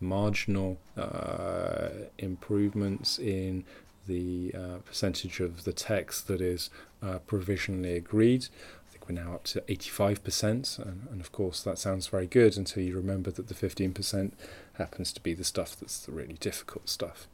marginal 0.00 0.78
uh, 0.96 1.88
improvements 2.18 3.18
in 3.18 3.64
the 4.06 4.54
uh, 4.54 4.78
percentage 4.84 5.40
of 5.40 5.64
the 5.64 5.72
text 5.72 6.28
that 6.28 6.40
is 6.40 6.70
uh, 7.02 7.18
provisionally 7.26 7.94
agreed. 7.94 8.48
I 8.88 8.92
think 8.92 9.06
we're 9.06 9.22
now 9.22 9.34
up 9.34 9.44
to 9.44 9.60
85%, 9.62 10.78
and, 10.78 11.08
and 11.10 11.20
of 11.20 11.30
course 11.30 11.62
that 11.62 11.78
sounds 11.78 12.06
very 12.06 12.26
good 12.26 12.56
until 12.56 12.82
you 12.82 12.96
remember 12.96 13.30
that 13.30 13.48
the 13.48 13.54
15% 13.54 14.32
happens 14.74 15.12
to 15.12 15.20
be 15.20 15.34
the 15.34 15.44
stuff 15.44 15.76
that's 15.78 15.98
the 16.04 16.12
really 16.12 16.34
difficult 16.34 16.88
stuff. 16.88 17.26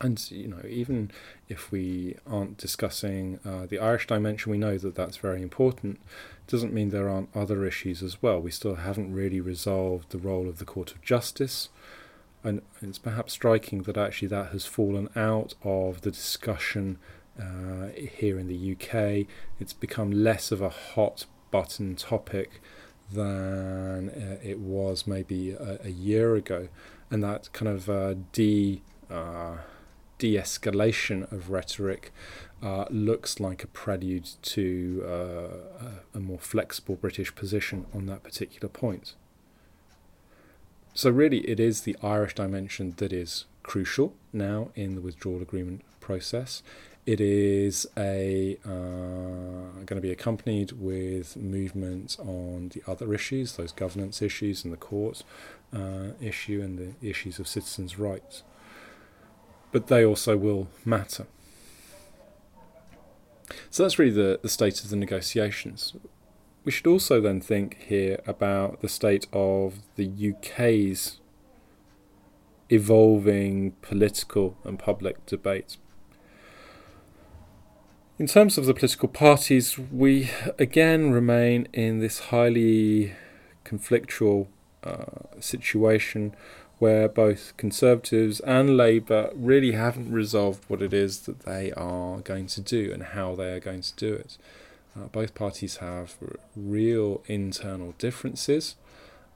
And 0.00 0.30
you 0.30 0.48
know, 0.48 0.62
even 0.68 1.10
if 1.48 1.72
we 1.72 2.16
aren't 2.26 2.56
discussing 2.56 3.40
uh, 3.44 3.66
the 3.66 3.80
Irish 3.80 4.06
dimension, 4.06 4.52
we 4.52 4.58
know 4.58 4.78
that 4.78 4.94
that's 4.94 5.16
very 5.16 5.42
important. 5.42 6.00
Doesn't 6.46 6.72
mean 6.72 6.90
there 6.90 7.08
aren't 7.08 7.34
other 7.34 7.64
issues 7.64 8.02
as 8.02 8.22
well. 8.22 8.40
We 8.40 8.50
still 8.50 8.76
haven't 8.76 9.12
really 9.12 9.40
resolved 9.40 10.10
the 10.10 10.18
role 10.18 10.48
of 10.48 10.58
the 10.58 10.64
Court 10.64 10.92
of 10.92 11.02
Justice, 11.02 11.68
and 12.44 12.62
it's 12.80 12.98
perhaps 12.98 13.32
striking 13.32 13.82
that 13.82 13.96
actually 13.96 14.28
that 14.28 14.52
has 14.52 14.66
fallen 14.66 15.08
out 15.16 15.54
of 15.64 16.02
the 16.02 16.12
discussion 16.12 16.98
uh, 17.40 17.88
here 17.96 18.38
in 18.38 18.46
the 18.46 18.72
UK. 18.72 19.26
It's 19.58 19.72
become 19.72 20.10
less 20.10 20.52
of 20.52 20.60
a 20.60 20.68
hot 20.68 21.26
button 21.50 21.96
topic 21.96 22.60
than 23.10 24.10
uh, 24.10 24.38
it 24.42 24.60
was 24.60 25.06
maybe 25.06 25.52
a, 25.52 25.78
a, 25.84 25.88
year 25.88 26.34
ago, 26.34 26.68
and 27.10 27.22
that 27.22 27.52
kind 27.52 27.68
of 27.68 27.88
uh, 27.88 28.14
de 28.32 28.82
uh, 29.10 29.56
de 30.18 30.34
escalation 30.34 31.30
of 31.32 31.50
rhetoric 31.50 32.12
uh, 32.62 32.86
looks 32.90 33.38
like 33.38 33.62
a 33.62 33.68
prelude 33.68 34.28
to 34.42 35.04
uh, 35.06 35.88
a 36.14 36.20
more 36.20 36.38
flexible 36.38 36.96
British 36.96 37.34
position 37.34 37.86
on 37.94 38.06
that 38.06 38.22
particular 38.22 38.68
point. 38.68 39.14
So, 40.92 41.10
really, 41.10 41.48
it 41.48 41.60
is 41.60 41.82
the 41.82 41.96
Irish 42.02 42.34
dimension 42.34 42.94
that 42.96 43.12
is 43.12 43.44
crucial 43.62 44.14
now 44.32 44.70
in 44.74 44.96
the 44.96 45.00
withdrawal 45.00 45.40
agreement 45.40 45.82
process. 46.00 46.62
It 47.06 47.20
is 47.20 47.86
a 47.96 48.58
uh, 48.64 48.68
going 49.86 49.96
to 49.96 50.00
be 50.00 50.10
accompanied 50.10 50.72
with 50.72 51.36
movement 51.36 52.18
on 52.18 52.70
the 52.74 52.82
other 52.86 53.14
issues, 53.14 53.56
those 53.56 53.72
governance 53.72 54.20
issues 54.20 54.64
and 54.64 54.72
the 54.72 54.78
court 54.78 55.22
uh, 55.72 56.08
issue 56.20 56.60
and 56.60 56.76
the 56.76 57.08
issues 57.08 57.38
of 57.38 57.46
citizens' 57.46 57.98
rights 57.98 58.42
but 59.72 59.88
they 59.88 60.04
also 60.04 60.36
will 60.36 60.68
matter. 60.84 61.26
So 63.70 63.82
that's 63.82 63.98
really 63.98 64.12
the, 64.12 64.38
the 64.42 64.48
state 64.48 64.82
of 64.82 64.90
the 64.90 64.96
negotiations. 64.96 65.94
We 66.64 66.72
should 66.72 66.86
also 66.86 67.20
then 67.20 67.40
think 67.40 67.78
here 67.86 68.20
about 68.26 68.80
the 68.80 68.88
state 68.88 69.26
of 69.32 69.80
the 69.96 70.34
UK's 70.34 71.20
evolving 72.70 73.72
political 73.82 74.56
and 74.64 74.78
public 74.78 75.24
debate. 75.26 75.76
In 78.18 78.26
terms 78.26 78.58
of 78.58 78.66
the 78.66 78.74
political 78.74 79.08
parties, 79.08 79.78
we 79.78 80.30
again 80.58 81.12
remain 81.12 81.68
in 81.72 82.00
this 82.00 82.18
highly 82.18 83.14
conflictual 83.64 84.48
uh, 84.82 85.40
situation 85.40 86.34
where 86.78 87.08
both 87.08 87.56
Conservatives 87.56 88.40
and 88.40 88.76
Labour 88.76 89.30
really 89.34 89.72
haven't 89.72 90.12
resolved 90.12 90.64
what 90.68 90.82
it 90.82 90.94
is 90.94 91.20
that 91.20 91.40
they 91.40 91.72
are 91.72 92.18
going 92.18 92.46
to 92.46 92.60
do 92.60 92.92
and 92.92 93.02
how 93.02 93.34
they 93.34 93.52
are 93.52 93.60
going 93.60 93.82
to 93.82 93.94
do 93.96 94.14
it. 94.14 94.38
Uh, 94.96 95.06
both 95.06 95.34
parties 95.34 95.76
have 95.78 96.16
r- 96.22 96.36
real 96.56 97.22
internal 97.26 97.94
differences 97.98 98.76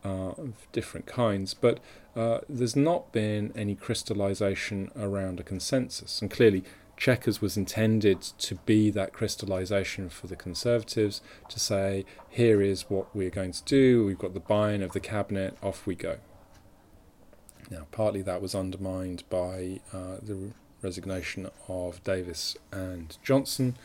uh, 0.04 0.30
of 0.30 0.66
different 0.72 1.06
kinds, 1.06 1.54
but 1.54 1.78
uh, 2.14 2.38
there's 2.48 2.76
not 2.76 3.12
been 3.12 3.52
any 3.56 3.74
crystallisation 3.74 4.90
around 4.96 5.40
a 5.40 5.42
consensus. 5.42 6.20
And 6.20 6.30
clearly, 6.30 6.62
Chequers 6.96 7.40
was 7.40 7.56
intended 7.56 8.20
to 8.20 8.54
be 8.66 8.90
that 8.90 9.12
crystallisation 9.12 10.08
for 10.08 10.28
the 10.28 10.36
Conservatives 10.36 11.20
to 11.48 11.58
say, 11.58 12.04
here 12.28 12.62
is 12.62 12.88
what 12.88 13.14
we're 13.14 13.30
going 13.30 13.52
to 13.52 13.64
do, 13.64 14.04
we've 14.04 14.18
got 14.18 14.34
the 14.34 14.40
buy 14.40 14.72
in 14.72 14.82
of 14.82 14.92
the 14.92 15.00
cabinet, 15.00 15.56
off 15.62 15.84
we 15.86 15.96
go. 15.96 16.18
Now, 17.72 17.86
partly 17.90 18.20
that 18.20 18.42
was 18.42 18.54
undermined 18.54 19.24
by 19.30 19.80
uh, 19.94 20.16
the 20.22 20.50
resignation 20.82 21.48
of 21.68 22.04
Davis 22.04 22.54
and 22.70 23.16
Johnson, 23.24 23.76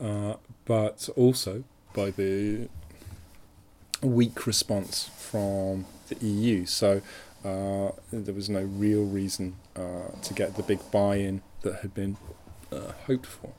uh, 0.00 0.34
but 0.66 1.08
also 1.16 1.64
by 1.94 2.12
the 2.12 2.68
weak 4.02 4.46
response 4.46 5.10
from 5.18 5.86
the 6.06 6.24
EU. 6.24 6.64
So 6.64 7.02
uh, 7.44 7.90
there 8.12 8.34
was 8.34 8.48
no 8.48 8.62
real 8.62 9.02
reason 9.02 9.56
uh, 9.74 10.12
to 10.22 10.32
get 10.32 10.54
the 10.54 10.62
big 10.62 10.78
buy 10.92 11.16
in 11.16 11.42
that 11.62 11.80
had 11.80 11.92
been 11.92 12.16
uh, 12.70 12.92
hoped 13.08 13.26
for. 13.26 13.50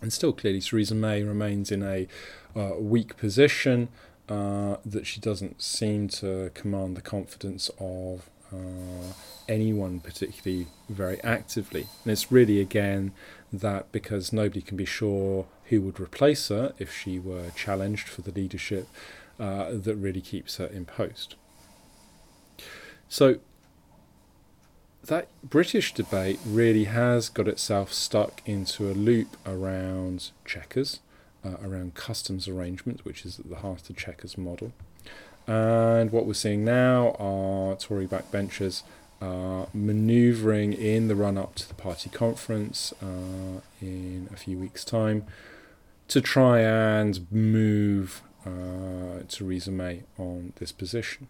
And 0.00 0.10
still, 0.10 0.32
clearly, 0.32 0.62
Theresa 0.62 0.94
May 0.94 1.22
remains 1.22 1.70
in 1.70 1.82
a 1.82 2.08
uh, 2.56 2.76
weak 2.78 3.18
position. 3.18 3.88
that 4.26 5.02
she 5.04 5.20
doesn't 5.20 5.60
seem 5.60 6.08
to 6.08 6.50
command 6.54 6.96
the 6.96 7.02
confidence 7.02 7.70
of 7.78 8.30
uh, 8.52 9.12
anyone 9.48 10.00
particularly 10.00 10.66
very 10.88 11.22
actively. 11.22 11.86
And 12.04 12.12
it's 12.12 12.30
really, 12.30 12.60
again, 12.60 13.12
that 13.52 13.90
because 13.92 14.32
nobody 14.32 14.62
can 14.62 14.76
be 14.76 14.84
sure 14.84 15.46
who 15.66 15.80
would 15.82 16.00
replace 16.00 16.48
her 16.48 16.72
if 16.78 16.92
she 16.92 17.18
were 17.18 17.50
challenged 17.54 18.08
for 18.08 18.22
the 18.22 18.32
leadership, 18.32 18.88
uh, 19.38 19.70
that 19.72 19.96
really 19.96 20.20
keeps 20.20 20.56
her 20.56 20.66
in 20.66 20.84
post. 20.84 21.34
So, 23.08 23.38
that 25.04 25.28
British 25.42 25.94
debate 25.94 26.38
really 26.46 26.84
has 26.84 27.28
got 27.28 27.48
itself 27.48 27.92
stuck 27.92 28.42
into 28.46 28.90
a 28.90 28.92
loop 28.92 29.36
around 29.46 30.30
Chequers, 30.44 31.00
uh, 31.44 31.56
around 31.64 31.94
customs 31.94 32.46
arrangements, 32.46 33.04
which 33.04 33.24
is 33.24 33.40
at 33.40 33.48
the 33.48 33.56
heart 33.56 33.80
of 33.80 33.86
the 33.88 33.94
Chequers 33.94 34.36
model. 34.36 34.72
And 35.50 36.12
what 36.12 36.26
we're 36.26 36.34
seeing 36.34 36.64
now 36.64 37.16
are 37.18 37.74
Tory 37.74 38.06
backbenchers 38.06 38.84
uh, 39.20 39.66
manoeuvring 39.74 40.72
in 40.72 41.08
the 41.08 41.16
run 41.16 41.36
up 41.36 41.56
to 41.56 41.66
the 41.66 41.74
party 41.74 42.08
conference 42.08 42.94
uh, 43.02 43.60
in 43.82 44.28
a 44.32 44.36
few 44.36 44.56
weeks' 44.56 44.84
time 44.84 45.24
to 46.06 46.20
try 46.20 46.60
and 46.60 47.26
move 47.32 48.22
uh, 48.46 49.24
Theresa 49.28 49.72
May 49.72 50.04
on 50.18 50.52
this 50.60 50.70
position. 50.70 51.26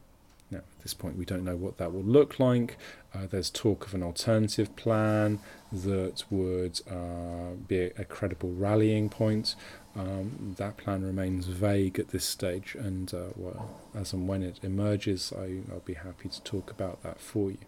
Now, 0.51 0.59
at 0.59 0.83
this 0.83 0.93
point, 0.93 1.17
we 1.17 1.25
don't 1.25 1.45
know 1.45 1.57
what 1.57 1.79
that 1.79 1.91
will 1.91 2.03
look 2.03 2.39
like. 2.39 2.77
Uh, 3.15 3.27
there's 3.31 3.49
talk 3.49 3.87
of 3.87 3.95
an 3.95 4.03
alternative 4.03 4.77
plan 4.77 5.39
that 5.73 6.25
would 6.29 6.83
uh, 6.91 7.55
be 7.67 7.79
a, 7.79 7.91
a, 7.99 8.05
credible 8.05 8.53
rallying 8.53 9.09
point. 9.09 9.55
Um, 10.01 10.55
that 10.57 10.79
plan 10.79 11.03
remains 11.03 11.47
vague 11.47 11.99
at 11.99 12.09
this 12.09 12.25
stage, 12.25 12.75
and 12.75 13.13
uh, 13.13 13.33
well, 13.37 13.79
as 13.95 14.15
and 14.15 14.27
when 14.27 14.43
it 14.43 14.59
emerges, 14.63 15.31
I, 15.37 15.61
I'll 15.71 15.81
be 15.85 15.95
happy 15.95 16.31
to 16.31 16.43
talk 16.43 16.71
about 16.71 17.03
that 17.03 17.21
for 17.21 17.51
you. 17.51 17.59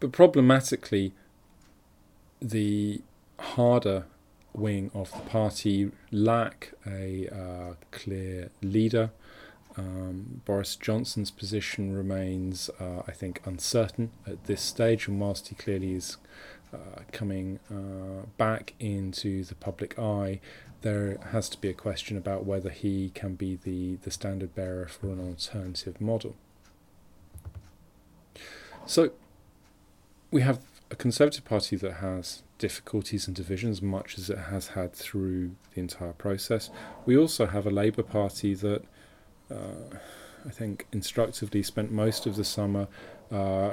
But 0.00 0.12
problematically, 0.12 1.12
the 2.40 3.02
harder 3.38 4.06
wing 4.54 4.90
of 4.94 5.12
the 5.12 5.20
party 5.20 5.90
lack 6.10 6.72
a 6.86 7.28
uh, 7.28 7.74
clear 7.90 8.50
leader. 8.62 9.10
Um, 9.76 10.42
Boris 10.44 10.76
Johnson's 10.76 11.30
position 11.30 11.94
remains, 11.94 12.70
uh, 12.80 13.02
I 13.06 13.12
think, 13.12 13.40
uncertain 13.44 14.10
at 14.26 14.44
this 14.44 14.62
stage, 14.62 15.08
and 15.08 15.20
whilst 15.20 15.48
he 15.48 15.54
clearly 15.54 15.92
is 15.92 16.16
coming 17.12 17.58
uh, 17.70 18.26
back 18.36 18.74
into 18.78 19.44
the 19.44 19.54
public 19.54 19.98
eye, 19.98 20.40
there 20.82 21.18
has 21.30 21.48
to 21.50 21.60
be 21.60 21.68
a 21.68 21.74
question 21.74 22.16
about 22.16 22.44
whether 22.44 22.70
he 22.70 23.10
can 23.14 23.34
be 23.34 23.56
the, 23.56 23.96
the 23.96 24.10
standard 24.10 24.54
bearer 24.54 24.86
for 24.86 25.08
an 25.08 25.20
alternative 25.20 26.00
model. 26.00 26.34
So 28.86 29.10
we 30.30 30.42
have 30.42 30.60
a 30.90 30.96
Conservative 30.96 31.44
Party 31.44 31.76
that 31.76 31.94
has 31.94 32.42
difficulties 32.58 33.26
and 33.26 33.36
divisions, 33.36 33.80
much 33.80 34.18
as 34.18 34.28
it 34.28 34.38
has 34.38 34.68
had 34.68 34.92
through 34.92 35.56
the 35.74 35.80
entire 35.80 36.12
process. 36.12 36.70
We 37.06 37.16
also 37.16 37.46
have 37.46 37.66
a 37.66 37.70
Labour 37.70 38.02
Party 38.02 38.54
that 38.54 38.82
uh, 39.50 39.96
I 40.46 40.50
think 40.50 40.86
instructively 40.92 41.62
spent 41.62 41.92
most 41.92 42.26
of 42.26 42.36
the 42.36 42.44
summer 42.44 42.88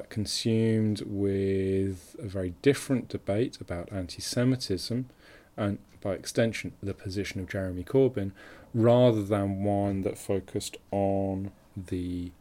consumed 0.09 1.03
with 1.05 2.15
a 2.19 2.27
very 2.27 2.53
different 2.61 3.09
debate 3.09 3.59
about 3.59 3.91
anti 3.91 4.21
Semitism 4.21 5.09
and, 5.57 5.79
by 6.01 6.13
extension, 6.13 6.73
the 6.81 6.93
position 6.93 7.41
of 7.41 7.49
Jeremy 7.49 7.83
Corbyn, 7.83 8.31
rather 8.73 9.23
than 9.23 9.63
one 9.63 10.01
that 10.03 10.17
focused 10.17 10.77
on 10.91 11.51
the 11.75 12.31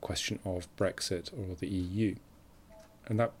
question 0.00 0.40
of 0.44 0.66
Brexit 0.76 1.32
or 1.32 1.54
the 1.54 1.68
EU. 1.68 2.16
And 3.06 3.20
that, 3.20 3.32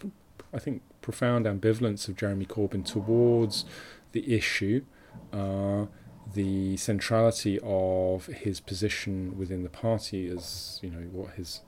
I 0.52 0.58
think, 0.58 0.82
profound 1.02 1.46
ambivalence 1.46 2.08
of 2.08 2.16
Jeremy 2.16 2.46
Corbyn 2.46 2.84
towards 2.84 3.64
the 4.12 4.32
issue, 4.32 4.84
uh, 5.32 5.86
the 6.34 6.76
centrality 6.76 7.58
of 7.62 8.26
his 8.26 8.60
position 8.60 9.36
within 9.36 9.62
the 9.64 9.68
party 9.68 10.28
as, 10.28 10.78
you 10.82 10.90
know, 10.90 11.06
what 11.10 11.32
his 11.32 11.62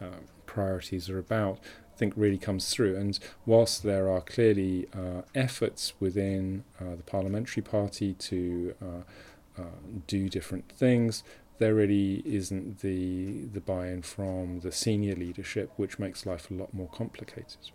uh, 0.00 0.18
priorities 0.54 1.10
are 1.10 1.18
about. 1.18 1.58
I 1.94 1.96
think 1.96 2.14
really 2.16 2.38
comes 2.38 2.72
through. 2.72 2.96
And 2.96 3.18
whilst 3.46 3.82
there 3.82 4.08
are 4.08 4.20
clearly 4.20 4.88
uh, 4.92 5.22
efforts 5.34 5.92
within 6.00 6.64
uh, 6.80 6.96
the 6.96 7.02
parliamentary 7.04 7.62
party 7.62 8.14
to 8.14 8.74
uh, 8.82 9.60
uh, 9.60 9.64
do 10.06 10.28
different 10.28 10.70
things, 10.70 11.22
there 11.58 11.74
really 11.74 12.22
isn't 12.24 12.80
the 12.80 13.44
the 13.52 13.60
buy-in 13.60 14.02
from 14.02 14.60
the 14.60 14.72
senior 14.72 15.14
leadership, 15.14 15.70
which 15.76 15.98
makes 15.98 16.26
life 16.26 16.50
a 16.50 16.54
lot 16.54 16.74
more 16.74 16.88
complicated. 16.88 17.70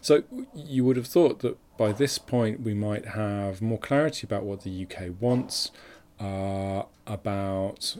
So 0.00 0.24
you 0.54 0.84
would 0.84 0.96
have 0.96 1.06
thought 1.06 1.40
that 1.40 1.56
by 1.76 1.92
this 1.92 2.18
point 2.18 2.60
we 2.60 2.74
might 2.74 3.06
have 3.08 3.62
more 3.62 3.78
clarity 3.78 4.26
about 4.26 4.44
what 4.44 4.62
the 4.62 4.86
UK 4.86 5.20
wants, 5.20 5.70
uh, 6.20 6.82
about 7.06 7.96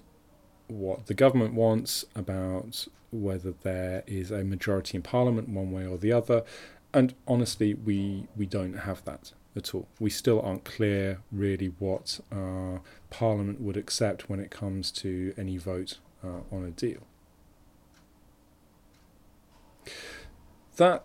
what 0.68 1.06
the 1.06 1.14
government 1.14 1.54
wants, 1.54 2.04
about 2.14 2.86
whether 3.14 3.52
there 3.62 4.02
is 4.06 4.30
a 4.30 4.44
majority 4.44 4.96
in 4.96 5.02
Parliament 5.02 5.48
one 5.48 5.70
way 5.70 5.86
or 5.86 5.96
the 5.96 6.12
other. 6.12 6.42
And 6.92 7.14
honestly, 7.26 7.74
we, 7.74 8.26
we 8.36 8.46
don't 8.46 8.74
have 8.80 9.04
that 9.04 9.32
at 9.56 9.74
all. 9.74 9.88
We 9.98 10.10
still 10.10 10.40
aren't 10.40 10.64
clear 10.64 11.20
really 11.30 11.72
what 11.78 12.20
uh, 12.32 12.78
Parliament 13.10 13.60
would 13.60 13.76
accept 13.76 14.28
when 14.28 14.40
it 14.40 14.50
comes 14.50 14.90
to 14.92 15.34
any 15.36 15.56
vote 15.56 15.98
uh, 16.22 16.40
on 16.50 16.64
a 16.64 16.70
deal. 16.70 17.00
That 20.76 21.04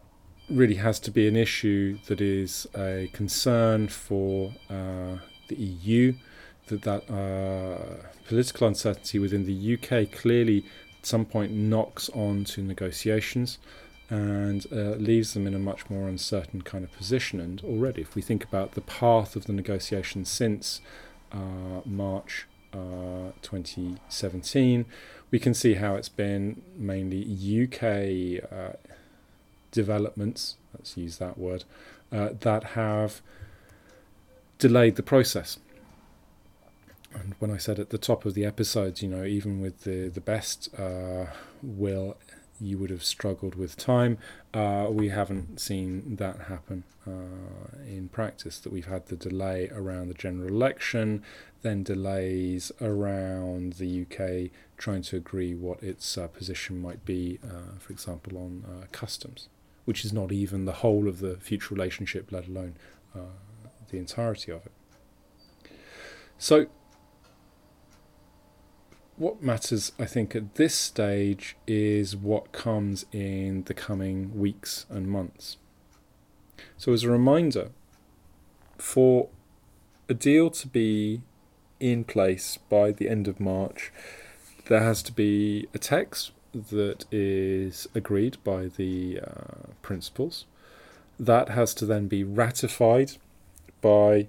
really 0.49 0.75
has 0.75 0.99
to 1.01 1.11
be 1.11 1.27
an 1.27 1.35
issue 1.35 1.99
that 2.07 2.21
is 2.21 2.67
a 2.75 3.09
concern 3.13 3.87
for 3.87 4.53
uh, 4.69 5.17
the 5.47 5.55
EU. 5.55 6.13
That 6.67 6.83
that 6.83 7.09
uh, 7.11 8.07
political 8.27 8.67
uncertainty 8.67 9.19
within 9.19 9.45
the 9.45 9.73
UK 9.75 10.11
clearly 10.11 10.65
some 11.01 11.25
point 11.25 11.51
knocks 11.51 12.09
on 12.09 12.43
to 12.45 12.61
negotiations 12.61 13.57
and 14.09 14.65
uh, 14.71 14.95
leaves 14.95 15.33
them 15.33 15.45
in 15.45 15.53
a 15.53 15.59
much 15.59 15.89
more 15.89 16.07
uncertain 16.07 16.61
kind 16.61 16.83
of 16.83 16.91
position. 16.93 17.39
And 17.39 17.61
already, 17.63 18.01
if 18.01 18.15
we 18.15 18.21
think 18.21 18.43
about 18.43 18.71
the 18.71 18.81
path 18.81 19.35
of 19.35 19.45
the 19.45 19.53
negotiations 19.53 20.29
since 20.29 20.81
uh, 21.31 21.81
March 21.85 22.47
uh, 22.73 23.31
2017, 23.41 24.85
we 25.31 25.39
can 25.39 25.53
see 25.53 25.75
how 25.75 25.95
it's 25.95 26.09
been 26.09 26.61
mainly 26.75 27.21
UK 27.65 28.43
uh, 28.51 28.73
developments, 29.71 30.55
let's 30.73 30.97
use 30.97 31.17
that 31.17 31.37
word, 31.37 31.63
uh, 32.11 32.29
that 32.39 32.63
have 32.63 33.21
delayed 34.57 34.95
the 34.95 35.03
process. 35.03 35.59
And 37.13 37.35
when 37.39 37.51
I 37.51 37.57
said 37.57 37.79
at 37.79 37.89
the 37.89 37.97
top 37.97 38.25
of 38.25 38.33
the 38.33 38.45
episodes, 38.45 39.01
you 39.01 39.09
know, 39.09 39.23
even 39.23 39.61
with 39.61 39.83
the 39.83 40.09
the 40.09 40.21
best 40.21 40.69
uh, 40.79 41.27
will, 41.63 42.17
you 42.61 42.77
would 42.77 42.89
have 42.89 43.03
struggled 43.03 43.55
with 43.55 43.75
time. 43.77 44.17
Uh, 44.53 44.87
we 44.89 45.09
haven't 45.09 45.59
seen 45.59 46.17
that 46.17 46.41
happen 46.41 46.83
uh, 47.07 47.81
in 47.85 48.09
practice. 48.09 48.59
That 48.59 48.71
we've 48.71 48.85
had 48.85 49.07
the 49.07 49.15
delay 49.15 49.69
around 49.73 50.09
the 50.09 50.13
general 50.13 50.49
election, 50.49 51.23
then 51.61 51.83
delays 51.83 52.71
around 52.79 53.73
the 53.73 54.01
UK 54.03 54.51
trying 54.77 55.01
to 55.01 55.17
agree 55.17 55.53
what 55.55 55.81
its 55.83 56.17
uh, 56.17 56.27
position 56.27 56.79
might 56.81 57.03
be, 57.05 57.39
uh, 57.43 57.77
for 57.79 57.91
example, 57.91 58.37
on 58.37 58.63
uh, 58.65 58.85
customs 58.91 59.49
which 59.85 60.05
is 60.05 60.13
not 60.13 60.31
even 60.31 60.65
the 60.65 60.71
whole 60.71 61.07
of 61.07 61.17
the 61.17 61.35
future 61.37 61.73
relationship, 61.73 62.31
let 62.31 62.47
alone 62.47 62.75
the 63.89 63.97
entirety 63.97 64.51
of 64.51 64.63
it. 64.67 64.71
So, 66.37 66.67
what 69.19 69.43
matters, 69.43 69.91
I 69.99 70.05
think, 70.05 70.35
at 70.35 70.55
this 70.55 70.73
stage 70.73 71.57
is 71.67 72.15
what 72.15 72.53
comes 72.53 73.05
in 73.11 73.63
the 73.63 73.73
coming 73.73 74.39
weeks 74.39 74.85
and 74.89 75.07
months. 75.07 75.57
So, 76.77 76.93
as 76.93 77.03
a 77.03 77.11
reminder, 77.11 77.71
for 78.77 79.27
a 80.07 80.13
deal 80.13 80.49
to 80.49 80.67
be 80.67 81.21
in 81.79 82.05
place 82.05 82.57
by 82.69 82.91
the 82.91 83.09
end 83.09 83.27
of 83.27 83.41
March, 83.41 83.91
there 84.67 84.81
has 84.81 85.03
to 85.03 85.11
be 85.11 85.67
a 85.73 85.77
text 85.77 86.31
that 86.53 87.05
is 87.11 87.87
agreed 87.93 88.37
by 88.43 88.67
the 88.67 89.19
uh, 89.19 89.73
principals. 89.81 90.45
That 91.19 91.49
has 91.49 91.73
to 91.75 91.85
then 91.85 92.07
be 92.07 92.23
ratified 92.23 93.13
by 93.81 94.27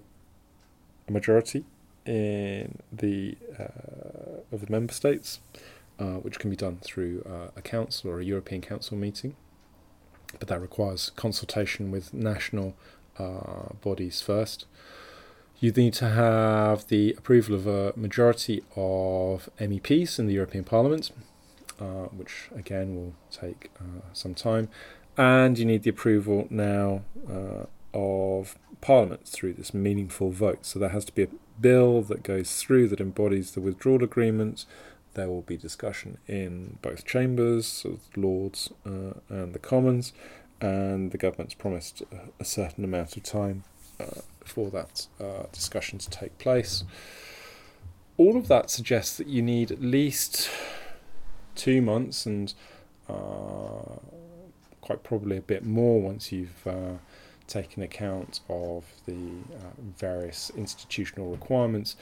a 1.07 1.12
majority 1.12 1.64
in 2.05 2.79
the 2.92 3.37
uh, 3.59 3.89
of 4.53 4.65
the 4.65 4.71
member 4.71 4.93
states, 4.93 5.41
uh, 5.99 6.17
which 6.17 6.39
can 6.39 6.51
be 6.51 6.57
done 6.57 6.79
through 6.83 7.25
uh, 7.27 7.51
a 7.57 7.63
council 7.63 8.11
or 8.11 8.21
a 8.21 8.25
European 8.25 8.61
Council 8.61 8.97
meeting. 8.97 9.35
But 10.39 10.49
that 10.49 10.61
requires 10.61 11.11
consultation 11.17 11.91
with 11.91 12.15
national 12.15 12.75
uh, 13.19 13.75
bodies 13.83 14.21
first. 14.21 14.67
You 15.59 15.73
need 15.73 15.93
to 15.95 16.09
have 16.09 16.89
the 16.89 17.15
approval 17.19 17.55
of 17.55 17.67
a 17.67 17.93
majority 17.95 18.63
of 18.77 19.51
MEPs 19.59 20.19
in 20.19 20.27
the 20.27 20.33
European 20.33 20.65
Parliament, 20.65 21.11
uh, 21.79 22.07
which 22.17 22.49
again 22.57 22.95
will 22.97 23.15
take 23.31 23.71
uh, 23.79 24.01
some 24.13 24.35
time. 24.35 24.69
And 25.19 25.59
you 25.59 25.67
need 25.67 25.83
the 25.83 25.91
approval 25.91 26.47
now 26.49 27.03
uh, 27.31 27.67
of 27.94 28.57
Parliament 28.81 29.26
through 29.26 29.55
this 29.55 29.74
meaningful 29.74 30.31
vote. 30.31 30.64
So 30.66 30.79
there 30.79 30.90
has 30.90 31.05
to 31.07 31.14
be 31.14 31.24
a 31.24 31.29
bill 31.61 32.03
that 32.03 32.22
goes 32.22 32.57
through 32.57 32.88
that 32.88 33.00
embodies 33.00 33.53
the 33.53 33.61
withdrawal 33.61 34.03
agreement. 34.03 34.64
There 35.14 35.29
will 35.29 35.42
be 35.42 35.57
discussion 35.57 36.18
in 36.26 36.79
both 36.83 37.05
chambers, 37.05 37.66
so 37.66 37.98
Lords 38.16 38.70
uh, 38.87 39.14
and 39.29 39.53
the 39.53 39.59
Commons, 39.59 40.12
and 40.61 41.11
the 41.11 41.18
government's 41.18 41.55
promised 41.55 42.03
a 42.38 42.44
certain 42.44 42.85
amount 42.85 43.16
of 43.16 43.22
time 43.22 43.64
uh, 43.98 44.20
for 44.44 44.70
that 44.70 45.09
uh, 45.20 45.44
discussion 45.53 45.98
to 45.98 46.09
take 46.11 46.38
place. 46.38 46.85
All 48.16 48.37
of 48.37 48.48
that 48.48 48.70
suggests 48.70 49.16
that 49.16 49.26
you 49.26 49.42
need 49.42 49.70
at 49.70 49.81
least 49.81 50.50
two 51.55 51.83
months 51.83 52.26
and 52.26 52.55
uh, 53.09 53.96
quite 54.81 55.03
probably 55.03 55.37
a 55.37 55.42
bit 55.42 55.64
more 55.64 56.00
once 56.00 56.33
you've 56.33 56.66
uh, 56.66 56.94
taken 57.51 57.83
account 57.83 58.41
of 58.49 58.85
the 59.07 59.13
uh, 59.55 59.71
various 59.99 60.51
institutional 60.57 61.31
requirements 61.31 61.97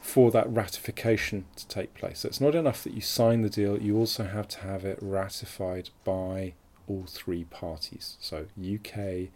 for 0.00 0.30
that 0.30 0.48
ratification 0.50 1.44
to 1.56 1.66
take 1.68 1.94
place. 1.94 2.20
So 2.20 2.28
it's 2.28 2.40
not 2.40 2.54
enough 2.54 2.82
that 2.84 2.94
you 2.94 3.00
sign 3.00 3.42
the 3.42 3.50
deal, 3.50 3.80
you 3.80 3.96
also 3.96 4.24
have 4.24 4.48
to 4.48 4.60
have 4.60 4.84
it 4.84 4.98
ratified 5.00 5.90
by 6.04 6.54
all 6.88 7.04
three 7.06 7.44
parties, 7.44 8.16
so 8.20 8.46
UK, 8.58 9.28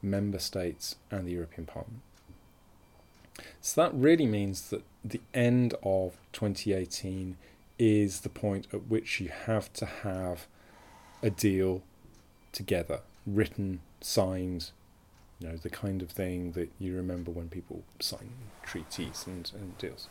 member 0.00 0.38
states, 0.38 0.96
and 1.10 1.26
the 1.26 1.32
European 1.32 1.66
Parliament. 1.66 2.00
So 3.60 3.82
that 3.82 3.94
really 3.94 4.26
means 4.26 4.70
that 4.70 4.82
the 5.04 5.20
end 5.34 5.74
of 5.82 6.16
2018 6.32 7.36
is 7.78 8.20
the 8.20 8.28
point 8.28 8.68
at 8.72 8.86
which 8.86 9.20
you 9.20 9.28
have 9.28 9.72
to 9.74 9.84
have 9.86 10.46
a 11.22 11.30
deal 11.30 11.82
together, 12.52 13.00
written, 13.26 13.80
signed, 14.00 14.70
you 15.44 15.50
know, 15.50 15.56
the 15.56 15.70
kind 15.70 16.00
of 16.00 16.10
thing 16.10 16.52
that 16.52 16.70
you 16.78 16.96
remember 16.96 17.30
when 17.30 17.48
people 17.48 17.82
sign 18.00 18.30
treaties 18.62 19.24
and, 19.26 19.50
and 19.54 19.76
deals. 19.78 20.08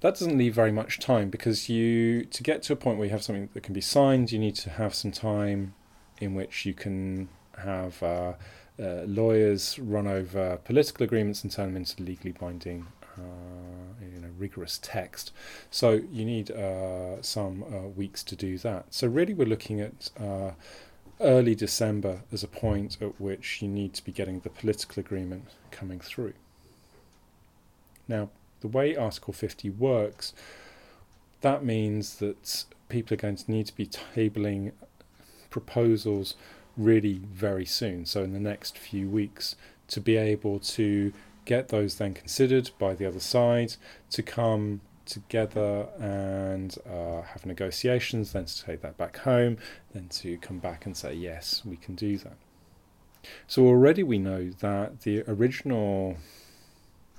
That 0.00 0.14
doesn't 0.14 0.38
leave 0.38 0.54
very 0.54 0.72
much 0.72 0.98
time 0.98 1.30
because 1.30 1.68
you 1.68 2.24
to 2.24 2.42
get 2.42 2.62
to 2.64 2.72
a 2.72 2.76
point 2.76 2.98
where 2.98 3.06
you 3.06 3.12
have 3.12 3.22
something 3.22 3.48
that 3.54 3.62
can 3.62 3.74
be 3.74 3.80
signed, 3.80 4.32
you 4.32 4.38
need 4.38 4.56
to 4.56 4.70
have 4.70 4.94
some 4.94 5.12
time 5.12 5.74
in 6.20 6.34
which 6.34 6.66
you 6.66 6.74
can 6.74 7.28
have 7.58 8.02
uh, 8.02 8.34
uh, 8.80 9.02
lawyers 9.06 9.78
run 9.78 10.06
over 10.06 10.56
political 10.64 11.04
agreements 11.04 11.42
and 11.42 11.52
turn 11.52 11.68
them 11.68 11.76
into 11.76 12.02
legally 12.02 12.32
binding 12.32 12.86
uh, 13.16 14.00
in 14.00 14.24
a 14.24 14.30
rigorous 14.38 14.78
text. 14.82 15.32
So 15.70 16.00
you 16.10 16.24
need 16.24 16.50
uh, 16.50 17.22
some 17.22 17.62
uh, 17.64 17.88
weeks 17.88 18.22
to 18.24 18.36
do 18.36 18.58
that. 18.58 18.86
So 18.90 19.06
really, 19.06 19.34
we're 19.34 19.46
looking 19.46 19.80
at 19.80 20.10
early 21.22 21.54
December 21.54 22.22
as 22.32 22.42
a 22.42 22.48
point 22.48 22.98
at 23.00 23.20
which 23.20 23.62
you 23.62 23.68
need 23.68 23.94
to 23.94 24.04
be 24.04 24.12
getting 24.12 24.40
the 24.40 24.50
political 24.50 25.00
agreement 25.00 25.44
coming 25.70 26.00
through. 26.00 26.34
Now, 28.08 28.30
the 28.60 28.68
way 28.68 28.96
Article 28.96 29.32
50 29.32 29.70
works, 29.70 30.32
that 31.40 31.64
means 31.64 32.16
that 32.16 32.64
people 32.88 33.14
are 33.14 33.18
going 33.18 33.36
to 33.36 33.50
need 33.50 33.66
to 33.66 33.76
be 33.76 33.86
tabling 33.86 34.72
proposals 35.50 36.34
really 36.76 37.20
very 37.32 37.66
soon, 37.66 38.06
so 38.06 38.22
in 38.22 38.32
the 38.32 38.40
next 38.40 38.78
few 38.78 39.08
weeks, 39.08 39.56
to 39.88 40.00
be 40.00 40.16
able 40.16 40.58
to 40.58 41.12
get 41.44 41.68
those 41.68 41.96
then 41.96 42.14
considered 42.14 42.70
by 42.78 42.94
the 42.94 43.04
other 43.04 43.20
side 43.20 43.74
to 44.10 44.22
come 44.22 44.80
together 45.06 45.88
and 45.98 46.76
uh, 46.88 47.22
have 47.22 47.46
negotiations, 47.46 48.32
then 48.32 48.44
to 48.44 48.64
take 48.64 48.82
that 48.82 48.96
back 48.96 49.18
home, 49.18 49.58
then 49.92 50.08
to 50.08 50.36
come 50.38 50.58
back 50.58 50.86
and 50.86 50.96
say, 50.96 51.14
yes, 51.14 51.62
we 51.64 51.76
can 51.76 51.94
do 51.94 52.18
that. 52.18 52.36
So 53.46 53.66
already 53.66 54.02
we 54.02 54.18
know 54.18 54.50
that 54.60 55.02
the 55.02 55.22
original 55.28 56.16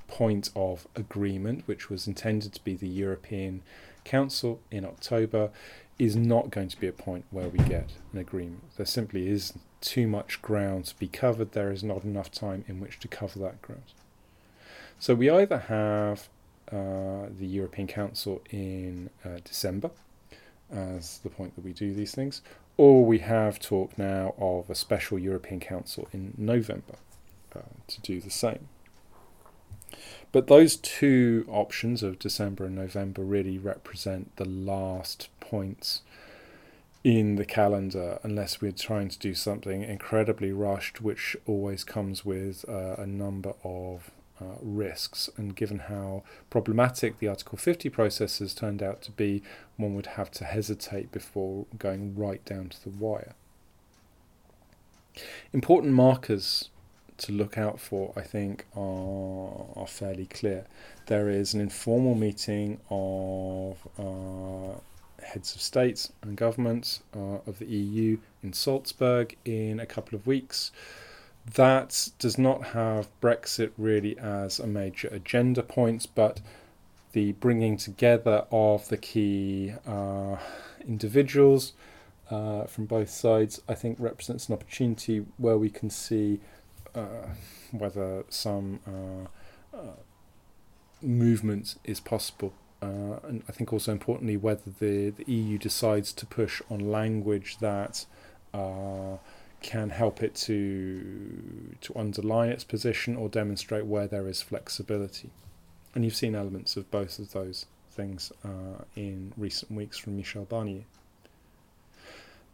point 0.08 0.50
of 0.56 0.88
agreement, 0.96 1.64
which 1.66 1.90
was 1.90 2.08
intended 2.08 2.54
to 2.54 2.64
be 2.64 2.76
the 2.76 2.88
European 2.88 3.62
Council 4.04 4.60
in 4.70 4.86
October 4.86 5.50
is 5.98 6.16
not 6.16 6.50
going 6.50 6.68
to 6.68 6.80
be 6.80 6.88
a 6.88 6.92
point 6.94 7.26
where 7.32 7.48
we 7.48 7.60
get 7.60 7.94
an 8.12 8.20
agreement. 8.20 8.64
There 8.78 8.86
simply 8.86 9.30
is 9.30 9.54
too 9.80 10.08
much 10.08 10.42
ground 10.42 10.86
to 10.86 10.96
be 10.98 11.08
covered. 11.08 11.52
There 11.52 11.72
is 11.72 11.84
not 11.84 12.04
enough 12.04 12.32
time 12.32 12.66
in 12.68 12.80
which 12.80 13.00
to 13.00 13.08
cover 13.08 13.40
that 13.40 13.62
ground. 13.62 13.94
So 15.00 15.14
we 15.16 15.30
either 15.30 15.58
have 15.58 16.30
the 16.74 17.46
European 17.46 17.88
Council 17.88 18.42
in 18.50 19.10
uh, 19.26 19.40
December 19.44 19.92
as 20.72 21.20
the 21.20 21.30
point 21.30 21.56
that 21.56 21.64
we 21.64 21.74
do 21.74 21.94
these 21.94 22.16
things, 22.16 22.42
or 22.78 23.06
we 23.06 23.20
have 23.20 23.60
talk 23.60 23.98
now 23.98 24.34
of 24.38 24.70
a 24.70 24.76
special 24.76 25.20
European 25.20 25.60
Council 25.60 26.08
in 26.12 26.34
November 26.38 26.96
uh, 27.56 27.60
to 27.88 28.02
do 28.02 28.20
the 28.20 28.32
same. 28.32 28.68
But 30.32 30.48
those 30.48 30.76
two 30.78 31.46
options 31.48 32.02
of 32.02 32.18
December 32.18 32.66
and 32.66 32.76
November 32.76 33.22
really 33.22 33.60
represent 33.60 34.36
the 34.38 34.46
last 34.46 35.30
points 35.40 36.02
in 37.04 37.36
the 37.36 37.46
calendar, 37.46 38.18
unless 38.24 38.62
we're 38.62 38.72
trying 38.72 39.10
to 39.10 39.20
do 39.20 39.36
something 39.36 39.84
incredibly 39.84 40.52
rushed, 40.52 41.02
which 41.02 41.36
always 41.46 41.84
comes 41.84 42.26
with 42.26 42.66
uh, 42.68 42.96
a 42.98 43.06
number 43.06 43.54
of 43.64 44.10
uh, 44.44 44.58
risks. 44.62 45.30
And 45.38 45.56
given 45.56 45.80
how 45.80 46.24
problematic 46.50 47.20
the 47.20 47.28
Article 47.28 47.58
50 47.58 47.90
process 47.90 48.40
has 48.40 48.54
turned 48.54 48.84
out 48.84 49.02
to 49.04 49.12
be, 49.12 49.42
one 49.78 49.96
would 49.96 50.08
have 50.08 50.32
to 50.32 50.46
hesitate 50.46 51.12
before 51.12 51.66
going 51.78 52.16
right 52.16 52.44
down 52.46 52.70
to 52.70 52.84
the 52.84 52.90
wire. 52.90 53.34
Important 55.52 55.94
markers 55.94 56.70
to 57.18 57.32
look 57.32 57.58
out 57.58 57.80
for, 57.80 58.12
I 58.16 58.22
think, 58.22 58.66
are, 58.76 59.66
are 59.76 59.88
fairly 59.88 60.26
clear. 60.26 60.66
There 61.06 61.30
is 61.30 61.54
an 61.54 61.62
informal 61.62 62.16
meeting 62.16 62.80
of 62.90 63.78
uh, 63.98 64.80
heads 65.24 65.56
of 65.56 65.62
states 65.62 66.12
and 66.22 66.36
governments 66.36 67.02
uh, 67.16 67.40
of 67.48 67.60
the 67.60 67.66
EU 67.66 68.18
in 68.42 68.54
Salzburg 68.54 69.36
in 69.46 69.80
a 69.80 69.86
couple 69.86 70.18
of 70.18 70.28
weeks. 70.28 70.72
That 71.46 72.10
does 72.20 72.38
not 72.38 72.68
have 72.68 73.10
Brexit 73.22 73.72
really 73.78 74.18
as 74.18 74.60
a 74.60 74.68
major 74.68 75.10
agenda 75.10 75.62
point, 75.62 76.08
but 76.16 76.40
the 77.12 77.34
bringing 77.34 77.78
together 77.78 78.46
of 78.52 78.88
the 78.90 78.98
key 78.98 79.74
uh, 79.86 80.38
individuals 80.88 81.74
uh, 82.32 82.64
from 82.64 82.86
both 82.86 83.10
sides, 83.10 83.62
I 83.68 83.76
think, 83.76 83.98
represents 84.00 84.48
an 84.48 84.54
opportunity 84.54 85.26
where 85.38 85.58
we 85.58 85.70
can 85.70 85.90
see 85.90 86.40
uh, 86.96 87.28
whether 87.72 88.24
some 88.30 88.80
uh, 88.88 89.78
uh, 89.78 89.96
movement 91.02 91.76
is 91.84 92.00
possible. 92.00 92.54
Uh, 92.82 93.20
and 93.28 93.44
I 93.48 93.52
think 93.52 93.72
also 93.72 93.92
importantly 93.92 94.38
whether 94.38 94.72
the, 94.80 95.10
the 95.12 95.32
EU 95.32 95.58
decides 95.58 96.12
to 96.14 96.26
push 96.26 96.62
on 96.70 96.92
language 96.92 97.58
that 97.60 98.06
can 99.64 99.90
help 99.90 100.22
it 100.22 100.36
to 100.36 101.76
to 101.82 101.94
underline 101.98 102.50
its 102.50 102.64
position 102.64 103.16
or 103.16 103.30
demonstrate 103.30 103.86
where 103.86 104.08
there 104.08 104.28
is 104.28 104.42
flexibility. 104.42 105.32
And 105.96 106.04
you've 106.04 106.16
seen 106.16 106.36
elements 106.36 106.78
of 106.78 106.92
both 106.92 107.18
of 107.18 107.32
those 107.32 107.66
things 107.90 108.32
uh, 108.44 108.84
in 108.96 109.34
recent 109.38 109.72
weeks 109.72 109.98
from 109.98 110.18
Michel 110.18 110.46
Barnier. 110.46 110.84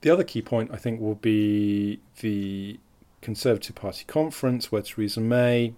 The 0.02 0.10
other 0.10 0.24
key 0.24 0.42
point 0.42 0.72
I 0.74 0.78
think 0.78 1.02
will 1.02 1.16
be 1.16 2.00
the 2.22 2.80
Conservative 3.22 3.76
Party 3.76 4.06
conference 4.08 4.72
where 4.72 4.82
Theresa 4.82 5.20
May 5.20 5.74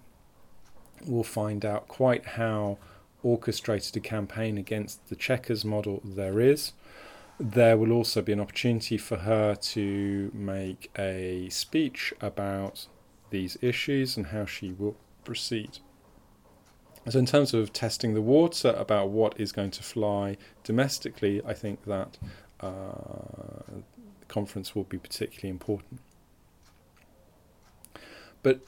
will 1.06 1.24
find 1.24 1.64
out 1.64 1.88
quite 1.88 2.24
how 2.24 2.78
orchestrated 3.24 3.96
a 3.96 4.00
campaign 4.00 4.58
against 4.58 5.08
the 5.08 5.16
Chequers 5.16 5.64
model 5.64 6.00
there 6.04 6.40
is. 6.40 6.72
There 7.42 7.76
will 7.76 7.90
also 7.90 8.22
be 8.22 8.32
an 8.32 8.38
opportunity 8.38 8.96
for 8.96 9.16
her 9.16 9.56
to 9.56 10.30
make 10.32 10.92
a 10.96 11.48
speech 11.48 12.14
about 12.20 12.86
these 13.30 13.58
issues 13.60 14.16
and 14.16 14.28
how 14.28 14.44
she 14.44 14.70
will 14.70 14.94
proceed. 15.24 15.78
So, 17.08 17.18
in 17.18 17.26
terms 17.26 17.52
of 17.52 17.72
testing 17.72 18.14
the 18.14 18.22
water 18.22 18.68
about 18.78 19.08
what 19.08 19.40
is 19.40 19.50
going 19.50 19.72
to 19.72 19.82
fly 19.82 20.36
domestically, 20.62 21.42
I 21.44 21.52
think 21.52 21.84
that 21.86 22.16
uh, 22.60 22.70
the 24.20 24.26
conference 24.28 24.76
will 24.76 24.84
be 24.84 24.98
particularly 24.98 25.50
important. 25.50 26.00
But 28.44 28.60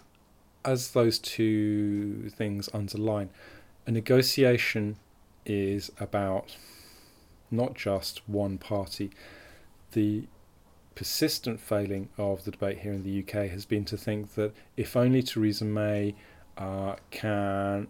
as 0.65 0.91
those 0.91 1.21
two 1.21 2.29
things 2.31 2.69
underline, 2.75 3.31
a 3.87 3.93
negotiation 3.93 4.97
is 5.47 5.93
about 6.01 6.57
not 7.55 7.75
just 7.75 8.27
one 8.29 8.59
party. 8.59 9.11
The 9.93 10.25
persistent 10.95 11.61
failing 11.61 12.09
of 12.19 12.45
the 12.45 12.51
debate 12.51 12.79
here 12.79 12.93
in 12.93 13.03
the 13.03 13.21
UK 13.21 13.51
has 13.51 13.65
been 13.65 13.85
to 13.87 13.97
think 13.97 14.35
that 14.35 14.53
if 14.77 14.97
only 14.97 15.23
Theresa 15.23 15.65
May 15.65 16.15
uh, 16.57 16.97
can 17.11 17.89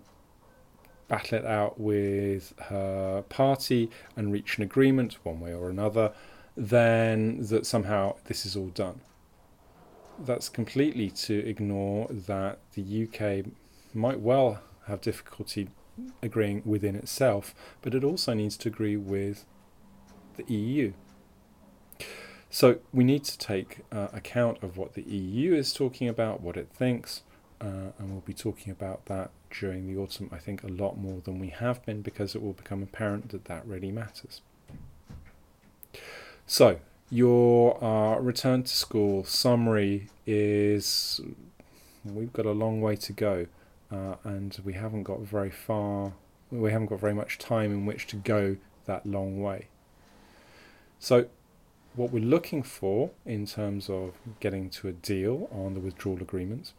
battle 1.08 1.38
it 1.38 1.44
out 1.44 1.78
with 1.78 2.54
her 2.58 3.22
party 3.28 3.90
and 4.16 4.32
reach 4.32 4.56
an 4.56 4.64
agreement 4.64 5.18
one 5.22 5.40
way 5.40 5.52
or 5.52 5.68
another, 5.68 6.12
then 6.56 7.38
that 7.42 7.66
somehow 7.66 8.16
this 8.24 8.46
is 8.46 8.56
all 8.56 8.68
done 8.68 9.00
that's 10.18 10.48
completely 10.48 11.10
to 11.10 11.46
ignore 11.46 12.06
that 12.10 12.58
the 12.74 13.04
UK 13.04 13.46
might 13.92 14.20
well 14.20 14.60
have 14.86 15.00
difficulty 15.00 15.68
agreeing 16.22 16.62
within 16.64 16.96
itself, 16.96 17.54
but 17.82 17.94
it 17.94 18.04
also 18.04 18.34
needs 18.34 18.56
to 18.58 18.68
agree 18.68 18.96
with 18.96 19.44
the 20.36 20.52
EU. 20.52 20.92
So 22.50 22.78
we 22.92 23.02
need 23.02 23.24
to 23.24 23.36
take 23.36 23.80
uh, 23.90 24.08
account 24.12 24.62
of 24.62 24.76
what 24.76 24.94
the 24.94 25.02
EU 25.02 25.54
is 25.54 25.72
talking 25.72 26.08
about, 26.08 26.40
what 26.40 26.56
it 26.56 26.68
thinks, 26.72 27.22
uh, 27.60 27.90
and 27.98 28.10
we'll 28.10 28.20
be 28.20 28.32
talking 28.32 28.70
about 28.70 29.06
that 29.06 29.30
during 29.50 29.86
the 29.86 30.00
autumn, 30.00 30.28
I 30.32 30.38
think, 30.38 30.62
a 30.62 30.68
lot 30.68 30.96
more 30.96 31.20
than 31.24 31.38
we 31.38 31.48
have 31.48 31.84
been 31.84 32.02
because 32.02 32.34
it 32.34 32.42
will 32.42 32.52
become 32.52 32.82
apparent 32.82 33.30
that 33.30 33.46
that 33.46 33.66
really 33.66 33.90
matters. 33.90 34.40
So, 36.46 36.78
your 37.10 37.82
uh, 37.82 38.18
return 38.18 38.64
to 38.64 38.68
school 38.72 39.24
summary 39.24 40.08
is 40.26 41.20
we've 42.04 42.32
got 42.32 42.46
a 42.46 42.52
long 42.52 42.80
way 42.80 42.96
to 42.96 43.12
go, 43.12 43.46
uh, 43.90 44.14
and 44.24 44.58
we 44.64 44.74
haven't 44.74 45.04
got 45.04 45.20
very 45.20 45.50
far. 45.50 46.12
We 46.50 46.70
haven't 46.70 46.86
got 46.86 47.00
very 47.00 47.14
much 47.14 47.38
time 47.38 47.72
in 47.72 47.86
which 47.86 48.06
to 48.08 48.16
go 48.16 48.58
that 48.84 49.06
long 49.06 49.40
way. 49.42 49.68
So, 51.04 51.26
what 51.96 52.12
we're 52.12 52.24
looking 52.24 52.62
for 52.62 53.10
in 53.26 53.44
terms 53.44 53.90
of 53.90 54.14
getting 54.40 54.70
to 54.70 54.88
a 54.88 54.92
deal 54.92 55.50
on 55.52 55.74
the 55.74 55.80
withdrawal 55.80 56.22
agreement 56.22 56.72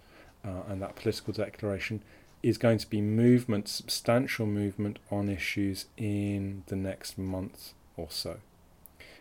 uh, 0.44 0.64
and 0.68 0.82
that 0.82 0.96
political 0.96 1.32
declaration 1.32 2.02
is 2.42 2.58
going 2.58 2.80
to 2.80 2.90
be 2.90 3.02
movement, 3.02 3.68
substantial 3.68 4.48
movement 4.48 4.98
on 5.12 5.30
issues 5.30 5.86
in 5.96 6.64
the 6.66 6.76
next 6.76 7.20
month 7.20 7.74
or 7.98 8.08
so. 8.10 8.38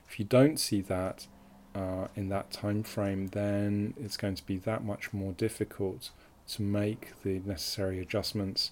If 0.09 0.19
you 0.19 0.25
don't 0.25 0.59
see 0.59 0.81
that 0.81 1.27
uh, 1.75 2.09
in 2.17 2.31
that 2.31 2.51
time 2.51 2.83
frame, 2.83 3.27
then 3.27 3.93
it's 4.01 4.17
going 4.17 4.37
to 4.37 4.47
be 4.47 4.57
that 4.57 4.85
much 4.85 5.13
more 5.13 5.33
difficult 5.33 6.13
to 6.53 6.63
make 6.63 7.13
the 7.23 7.41
necessary 7.41 8.01
adjustments 8.01 8.71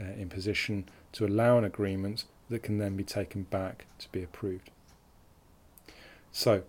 uh, 0.00 0.04
in 0.04 0.30
position 0.30 0.88
to 1.12 1.26
allow 1.26 1.58
an 1.58 1.64
agreement 1.64 2.24
that 2.48 2.62
can 2.62 2.78
then 2.78 2.96
be 2.96 3.04
taken 3.04 3.42
back 3.42 3.84
to 3.98 4.08
be 4.12 4.22
approved. 4.22 4.70
So, 6.36 6.64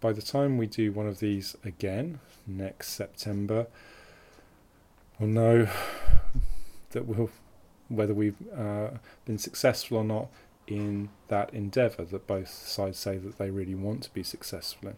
by 0.00 0.12
the 0.12 0.22
time 0.22 0.56
we 0.56 0.68
do 0.68 0.92
one 0.92 1.08
of 1.08 1.18
these 1.18 1.56
again 1.64 2.20
next 2.46 2.90
September, 2.90 3.66
we'll 5.18 5.28
know 5.28 5.68
that 6.90 7.04
we'll 7.04 7.30
whether 7.88 8.14
we've 8.14 8.36
uh, 8.56 8.90
been 9.24 9.36
successful 9.36 9.96
or 9.96 10.04
not 10.04 10.28
in 10.68 11.08
that 11.26 11.52
endeavour 11.52 12.04
that 12.04 12.28
both 12.28 12.50
sides 12.50 12.98
say 12.98 13.18
that 13.18 13.36
they 13.36 13.50
really 13.50 13.74
want 13.74 14.04
to 14.04 14.14
be 14.14 14.22
successful 14.22 14.90
in. 14.90 14.96